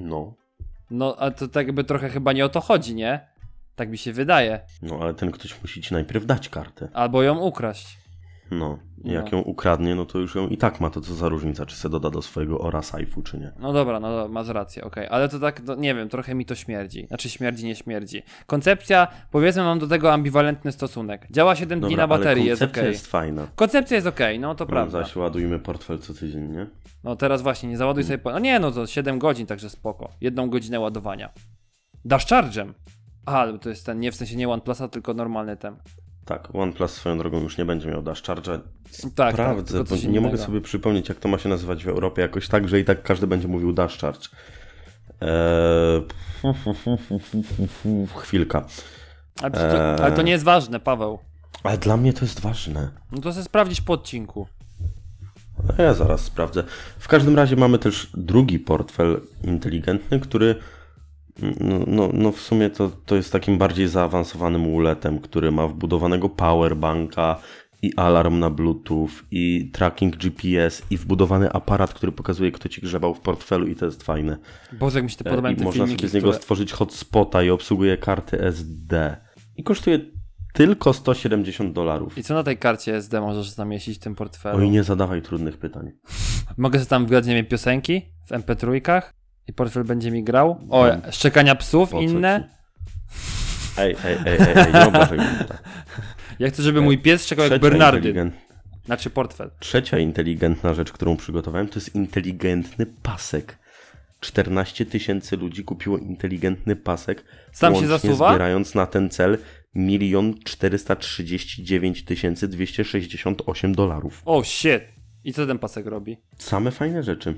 [0.00, 0.34] No,
[0.90, 3.28] No, a to tak jakby trochę chyba nie o to chodzi, nie?
[3.76, 4.60] Tak mi się wydaje.
[4.82, 6.88] no ale ten ktoś musi ci najpierw dać kartę.
[6.92, 7.98] Albo ją ukraść.
[8.50, 9.38] No, i jak No.
[9.38, 11.88] ją ukradnie, no to już ją i tak ma, to co za różnica, czy se
[11.88, 13.52] doda do swojego ora sajfu, czy nie.
[13.58, 15.06] No dobra, no masz rację, okej.
[15.10, 17.06] Ale to tak, no, nie wiem, trochę mi to śmierdzi.
[17.06, 18.22] Znaczy śmierdzi, nie śmierdzi.
[18.46, 21.26] Koncepcja, powiedzmy, mam do tego ambiwalentny stosunek.
[21.30, 22.92] Działa 7 dni Dobra, na baterii, jest koncepcja okej.
[22.92, 23.46] jest fajna.
[23.56, 25.02] Koncepcja jest okej, no to No, prawda.
[25.02, 26.66] zaś ładujmy portfel co tydzień, nie?
[27.04, 28.18] No teraz właśnie, nie załaduj sobie.
[28.18, 28.30] Po...
[28.32, 30.08] No nie, no to 7 godzin, także spoko.
[30.20, 31.32] Jedną godzinę ładowania.
[32.04, 32.72] Dash charge'em.
[33.26, 35.76] Aha, to jest ten, nie w sensie nie OnePlusa, tylko normalny ten.
[36.30, 38.60] Tak, OnePlus swoją drogą już nie będzie miał dash charge'a.
[38.60, 40.44] Tak, tak, Sprawdzę, tylko bo nie mogę innego.
[40.44, 43.26] sobie przypomnieć, jak to ma się nazywać w Europie jakoś tak, że i tak każdy
[43.26, 44.28] będzie mówił dash charge.
[45.20, 46.02] Eee...
[48.22, 48.64] Chwilka.
[49.42, 49.58] Ale, to,
[49.94, 50.00] Eee.
[50.00, 51.18] ale to nie jest ważne, Paweł.
[51.62, 52.90] Ale dla mnie to jest ważne.
[53.12, 54.46] No to sobie sprawdzić po odcinku.
[55.78, 56.64] A Ja zaraz sprawdzę.
[56.98, 60.54] W każdym razie mamy też drugi portfel inteligentny, który
[61.60, 66.28] no, no, no w sumie to, to jest takim bardziej zaawansowanym uletem, który ma wbudowanego
[66.28, 67.40] powerbanka
[67.82, 73.14] i alarm na bluetooth i tracking GPS i wbudowany aparat, który pokazuje kto ci grzebał
[73.14, 74.36] w portfelu i to jest fajne.
[74.72, 76.42] Boże, jak mi się te E, podobają I te można filmiki, sobie z niego które...
[76.42, 79.16] stworzyć hotspota i obsługuje karty SD.
[79.56, 79.98] I kosztuje
[80.52, 82.18] tylko 170 dolarów.
[82.18, 84.58] I co na tej karcie SD możesz zamieścić w tym portfelu?
[84.58, 85.90] Oj, nie zadawaj trudnych pytań.
[86.56, 88.80] Mogę sobie tam wgrać, nie wiem, piosenki w MP3
[89.50, 90.60] i portfel będzie mi grał?
[90.70, 92.48] O, szczekania psów Po inne?
[92.48, 93.80] ci?
[93.80, 95.62] Ej, ej, ej, ej, ej nie obrażaj tak.
[96.38, 98.30] Ja chcę, żeby mój pies szczekał jak Bernardyn.
[98.84, 99.50] Znaczy portfel.
[99.60, 103.58] Trzecia inteligentna rzecz, którą przygotowałem, to jest inteligentny pasek.
[104.20, 107.24] 14 tysięcy ludzi kupiło inteligentny pasek.
[107.52, 108.28] Sam się łącznie zasuwa?
[108.28, 109.38] zbierając na ten cel
[109.74, 114.22] 1 439 268 dolarów.
[114.24, 114.82] O, shit.
[115.24, 116.16] I co ten pasek robi?
[116.38, 117.34] Same fajne rzeczy.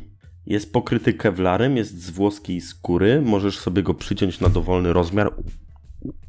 [0.47, 5.35] Jest pokryty kewlarem, jest z włoskiej skóry, możesz sobie go przyciąć na dowolny rozmiar.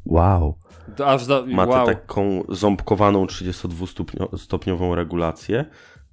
[0.04, 0.58] Wow.
[1.04, 1.22] Aż.
[1.46, 1.86] Ma wow.
[1.86, 5.64] taką ząbkowaną 32-stopniową regulację.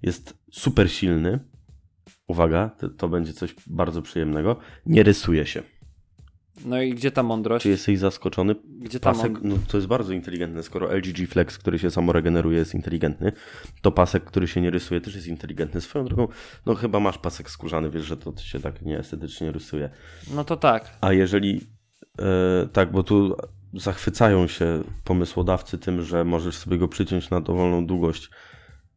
[0.02, 1.40] Jest super silny.
[2.28, 5.64] uwaga, to, to będzie coś bardzo przyjemnego, nie rysuje się.
[6.66, 7.64] No i gdzie ta mądrość?
[7.64, 8.56] Czy jesteś zaskoczony?
[8.80, 9.56] Gdzie ta Pasek, mądrość?
[9.66, 13.32] no to jest bardzo inteligentne, skoro LG G Flex, który się samo regeneruje, jest inteligentny,
[13.82, 15.82] to pasek, który się nie rysuje, też jest inteligentny.
[15.82, 16.28] Swoją drogą,
[16.66, 19.90] no chyba masz pasek skórzany, wiesz, że to się tak nieestetycznie rysuje.
[20.34, 20.98] No to tak.
[21.02, 21.62] A jeżeli
[22.20, 23.36] e, tak, bo tu
[23.74, 28.30] zachwycają się pomysłodawcy tym, że możesz sobie go przyciąć na dowolną długość,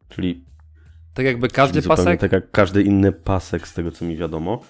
[0.09, 0.45] czyli,
[1.13, 2.19] Tak jakby każdy pasek.
[2.19, 4.61] tak jak każdy inny pasek, z tego co mi wiadomo.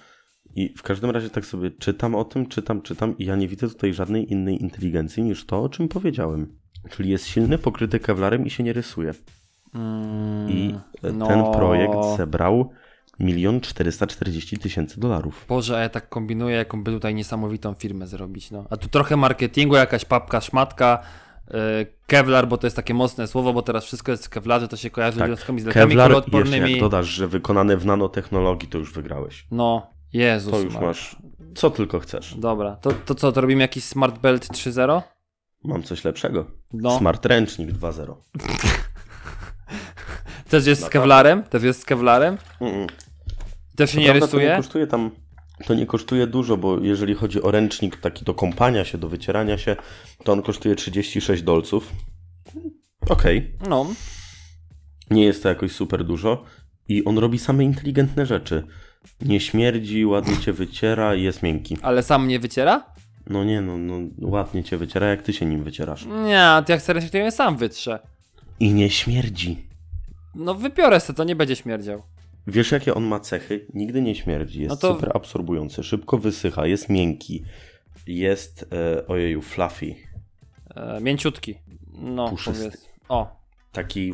[0.56, 3.70] I w każdym razie tak sobie czytam o tym, czytam, czytam i ja nie widzę
[3.70, 6.48] tutaj żadnej innej inteligencji niż to, o czym powiedziałem.
[6.90, 9.14] Czyli jest silny, pokryty kewlarem i się nie rysuje.
[9.76, 10.76] Mm, I
[11.14, 11.28] no.
[11.28, 12.70] ten projekt zebrał
[13.20, 15.46] milion 440 tysięcy dolarów.
[15.50, 18.52] Boże, a ja tak kombinuję, jaką by tutaj niesamowitą firmę zrobić.
[18.52, 18.66] No.
[18.70, 21.04] A tu trochę marketingu, jakaś papka, szmatka.
[21.54, 21.58] Yy,
[22.08, 24.90] Kevlar, bo to jest takie mocne słowo, bo teraz wszystko jest w Kevlarze, to się
[24.90, 25.28] kojarzy Tak.
[25.28, 26.72] z wiązkami z lekami Kevlar, jeszcze kuloodpornymi.
[26.72, 29.48] jak dodasz, że wykonane w nanotechnologii, to już wygrałeś.
[29.52, 30.52] No, Jezus.
[30.52, 30.88] To już Maria.
[30.88, 31.16] masz
[31.56, 32.36] co tylko chcesz.
[32.38, 35.02] Dobra, to, to co, to robimy jakiś Smart Belt 3.0?
[35.64, 36.46] Mam coś lepszego.
[36.74, 36.98] No.
[36.98, 38.16] Smart Ręcznik 2.0.
[40.50, 40.90] Też jest z?
[40.90, 41.44] Kevlarem?
[41.44, 42.38] Też jest z Kevlarem?
[42.62, 42.88] Mm-mm.
[43.76, 44.58] Też się nie prawda To nie rysuje?
[44.58, 45.12] kosztuje tam,
[45.66, 49.58] to nie kosztuje dużo, bo jeżeli chodzi o ręcznik taki do kąpania się, do wycierania
[49.58, 49.76] się,
[50.24, 51.92] to on kosztuje 36 dolców.
[53.10, 53.86] Okej, No,
[55.10, 56.44] nie jest to jakoś super dużo
[56.88, 58.68] i on robi same inteligentne rzeczy.
[59.22, 61.78] Nie śmierdzi, ładnie cię wyciera i jest miękki.
[61.82, 62.86] ale sam nie wyciera?
[63.30, 66.06] No nie no, no ładnie cię wyciera, jak ty się nim wycierasz.
[66.06, 68.00] Nie, to jak chcę to ja sam wytrze.
[68.60, 69.68] I nie śmierdzi.
[70.36, 72.02] No wypiorę se, to nie będzie śmierdział.
[72.48, 73.66] Wiesz, jakie on ma cechy?
[73.74, 74.62] Nigdy nie śmierdzi.
[74.62, 77.44] Jest No to- super absorbujący, szybko wysycha, jest miękki.
[78.08, 78.66] Jest,
[78.98, 79.96] e, ojeju, fluffy.
[80.76, 81.56] E, mięciutki.
[81.94, 82.64] No, Puszysty.
[82.66, 82.90] powiedz.
[83.10, 83.36] O,
[83.72, 84.14] Taki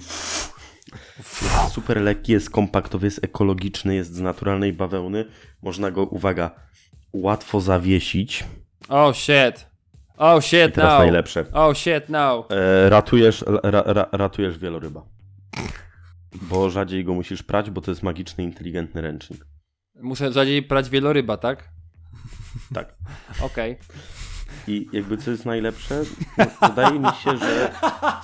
[1.18, 5.26] jest super lekki, jest kompaktowy, jest ekologiczny, jest z naturalnej bawełny.
[5.62, 6.52] Można go, uwaga,
[7.14, 8.44] łatwo zawiesić.
[8.90, 9.72] oh shit.
[10.18, 11.00] Oh I shit, teraz no.
[11.00, 11.46] najlepsze.
[11.54, 12.48] Oh shit, no.
[12.50, 15.06] E, ratujesz, ra, ra, ratujesz wieloryba.
[16.42, 19.46] Bo rzadziej go musisz prać, bo to jest magiczny, inteligentny ręcznik.
[19.96, 21.70] Muszę rzadziej prać wieloryba, tak?
[22.74, 22.96] Tak.
[23.42, 23.78] Okej.
[24.68, 26.04] I jakby co jest najlepsze,
[26.38, 27.72] no, wydaje mi się, że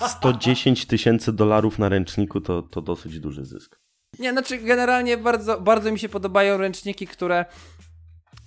[0.07, 3.79] 110 tysięcy dolarów na ręczniku to, to dosyć duży zysk.
[4.19, 7.45] Nie, znaczy generalnie bardzo, bardzo mi się podobają ręczniki, które...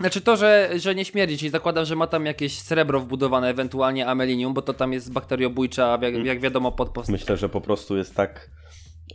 [0.01, 4.07] Znaczy to, że, że nie śmierdzi, czyli zakładam, że ma tam jakieś srebro wbudowane, ewentualnie
[4.07, 7.09] amelinium, bo to tam jest bakteriobójcza, jak, jak wiadomo pod post...
[7.09, 8.51] Myślę, że po prostu jest tak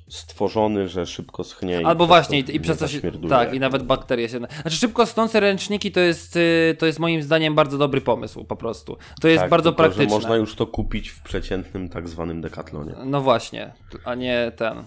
[0.09, 1.81] stworzony, że szybko schnie.
[1.85, 3.29] Albo właśnie, i, i przez nie to się.
[3.29, 4.37] Tak, i nawet bakterie się.
[4.37, 8.55] Znaczy, szybko stące ręczniki to jest, y, to jest moim zdaniem bardzo dobry pomysł, po
[8.55, 8.97] prostu.
[9.21, 10.15] To jest tak, bardzo tylko, że praktyczne.
[10.15, 12.93] Można już to kupić w przeciętnym tak zwanym dekatlonie.
[13.05, 13.73] No właśnie,
[14.05, 14.83] a nie ten.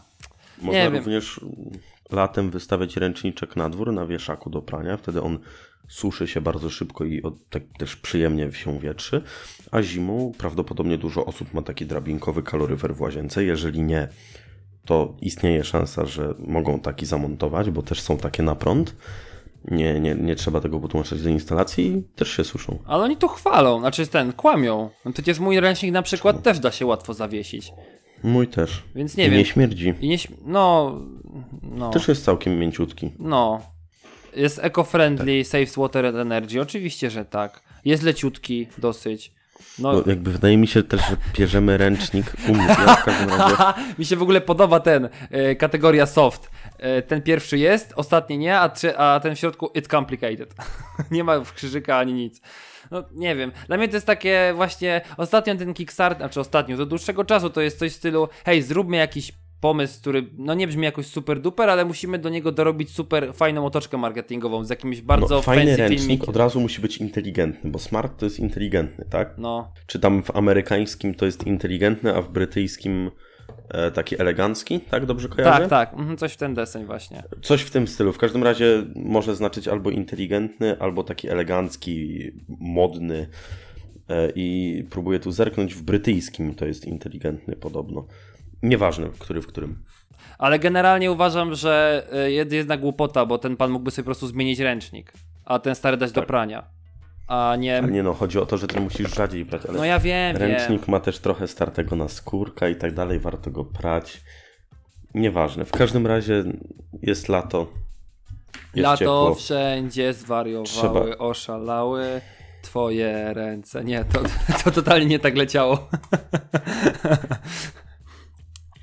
[0.62, 0.96] Można wiem.
[0.96, 1.40] również
[2.10, 5.38] latem wystawiać ręczniczek na dwór, na wieszaku do prania, wtedy on
[5.88, 9.22] suszy się bardzo szybko i od, tak też przyjemnie się wietrzy,
[9.70, 14.08] a zimą prawdopodobnie dużo osób ma taki drabinkowy kaloryfer w łazience, jeżeli nie,
[14.88, 18.96] to istnieje szansa, że mogą taki zamontować, bo też są takie na prąd,
[19.70, 22.78] nie, nie, nie trzeba tego podłączać do instalacji i też się suszą.
[22.86, 24.90] Ale oni tu chwalą, znaczy ten, kłamią.
[25.04, 27.72] No przecież mój ręcznik na przykład też da się łatwo zawiesić.
[28.22, 28.82] Mój też.
[28.94, 29.38] Więc nie I wiem.
[29.38, 29.94] nie śmierdzi.
[30.00, 30.98] I nie śm- No.
[31.62, 31.90] No.
[31.90, 33.10] Też jest całkiem mięciutki.
[33.18, 33.60] No.
[34.36, 36.60] Jest eco-friendly, saves water and energy.
[36.60, 37.62] Oczywiście, że tak.
[37.84, 39.32] Jest leciutki dosyć.
[39.78, 42.66] No, Bo jakby wydaje mi się też, że bierzemy ręcznik u mnie.
[42.66, 43.56] Ja w każdym razie
[43.98, 46.50] mi się w ogóle podoba ten, e, kategoria soft.
[46.78, 50.54] E, ten pierwszy jest, ostatni nie, a, trze- a ten w środku it's complicated.
[51.10, 52.40] nie ma krzyżyka ani nic.
[52.90, 56.86] No nie wiem, dla mnie to jest takie właśnie, ostatnio ten Kickstarter, znaczy ostatnio, do
[56.86, 60.84] dłuższego czasu to jest coś w stylu, hej, zróbmy jakiś pomysł, który no nie brzmi
[60.84, 65.34] jakoś super duper, ale musimy do niego dorobić super fajną otoczkę marketingową z jakimś bardzo
[65.34, 66.28] no, fajny fancy ręcznik filmikiem.
[66.28, 69.34] od razu musi być inteligentny, bo smart to jest inteligentny, tak?
[69.38, 73.10] No, Czy tam w amerykańskim to jest inteligentny, a w brytyjskim
[73.68, 75.06] e, taki elegancki, tak?
[75.06, 75.60] Dobrze kojarzę?
[75.60, 77.22] tak, tak, mhm, coś w ten deseń właśnie.
[77.42, 78.12] Coś w tym stylu.
[78.12, 82.20] W każdym razie może znaczyć albo inteligentny, albo taki elegancki,
[82.60, 83.28] modny.
[84.08, 88.06] E, I próbuję tu zerknąć w brytyjskim, to jest inteligentny podobno.
[88.62, 89.84] Nieważne, który w którym.
[90.38, 94.26] Ale generalnie uważam, że y, jest jednak głupota, bo ten pan mógłby sobie po prostu
[94.26, 95.12] zmienić ręcznik,
[95.44, 96.28] a ten stary dać do Tak.
[96.28, 96.64] prania.
[97.28, 97.78] A nie.
[97.78, 100.80] Ale nie no, chodzi o to, że ty musisz rzadziej brać, No ja wiem, ręcznik
[100.80, 100.90] wiem.
[100.90, 104.20] ma też trochę startego na skórka i tak dalej, warto go prać.
[105.14, 105.64] Nieważne.
[105.64, 106.44] W każdym razie
[107.02, 107.66] jest lato.
[108.74, 109.34] Jest Lato ciepło.
[109.34, 112.20] wszędzie zwariowały, Trzeba- oszalały.
[112.62, 113.84] Twoje ręce.
[113.84, 114.20] Nie, to,
[114.64, 115.88] to totalnie nie tak leciało.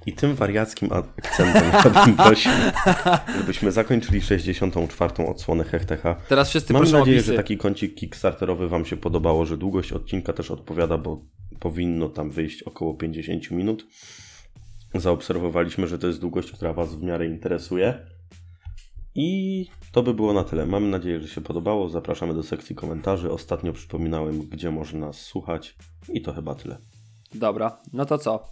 [0.05, 1.63] I tym wariackim akcentem
[1.95, 2.51] ja bym prosił,
[3.37, 5.27] żebyśmy zakończyli 64.
[5.27, 6.15] odsłonę Hechtecha.
[6.29, 7.21] Teraz wszyscy Mam nadzieję, o pisy.
[7.31, 11.21] że taki kącik kickstarterowy Wam się podobało, że długość odcinka też odpowiada, bo
[11.59, 13.85] powinno tam wyjść około 50 minut.
[14.93, 17.93] Zaobserwowaliśmy, że to jest długość, która Was w miarę interesuje.
[19.15, 20.65] I to by było na tyle.
[20.65, 21.89] Mam nadzieję, że się podobało.
[21.89, 23.31] Zapraszamy do sekcji komentarzy.
[23.31, 25.75] Ostatnio przypominałem, gdzie można nas słuchać.
[26.13, 26.77] I to chyba tyle.
[27.33, 28.43] Dobra, no to co?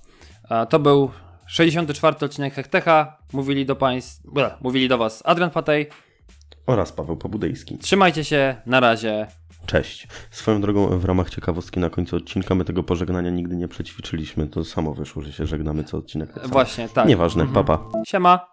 [0.50, 1.12] A, To był
[1.48, 2.16] 64.
[2.26, 3.18] odcinek Hechtecha.
[3.34, 5.90] Mówili do państw, ble, mówili do was Adrian Patej.
[6.68, 7.78] Oraz Paweł Pobudejski.
[7.78, 9.28] Trzymajcie się, na razie.
[9.66, 10.08] Cześć.
[10.32, 14.48] Swoją drogą, w ramach ciekawostki na końcu odcinka, my tego pożegnania nigdy nie przećwiczyliśmy.
[14.48, 16.48] To samo wyszło, że się żegnamy co odcinek.
[16.48, 17.08] Właśnie, tak.
[17.08, 17.80] Nieważne, papa.
[18.08, 18.48] Siema.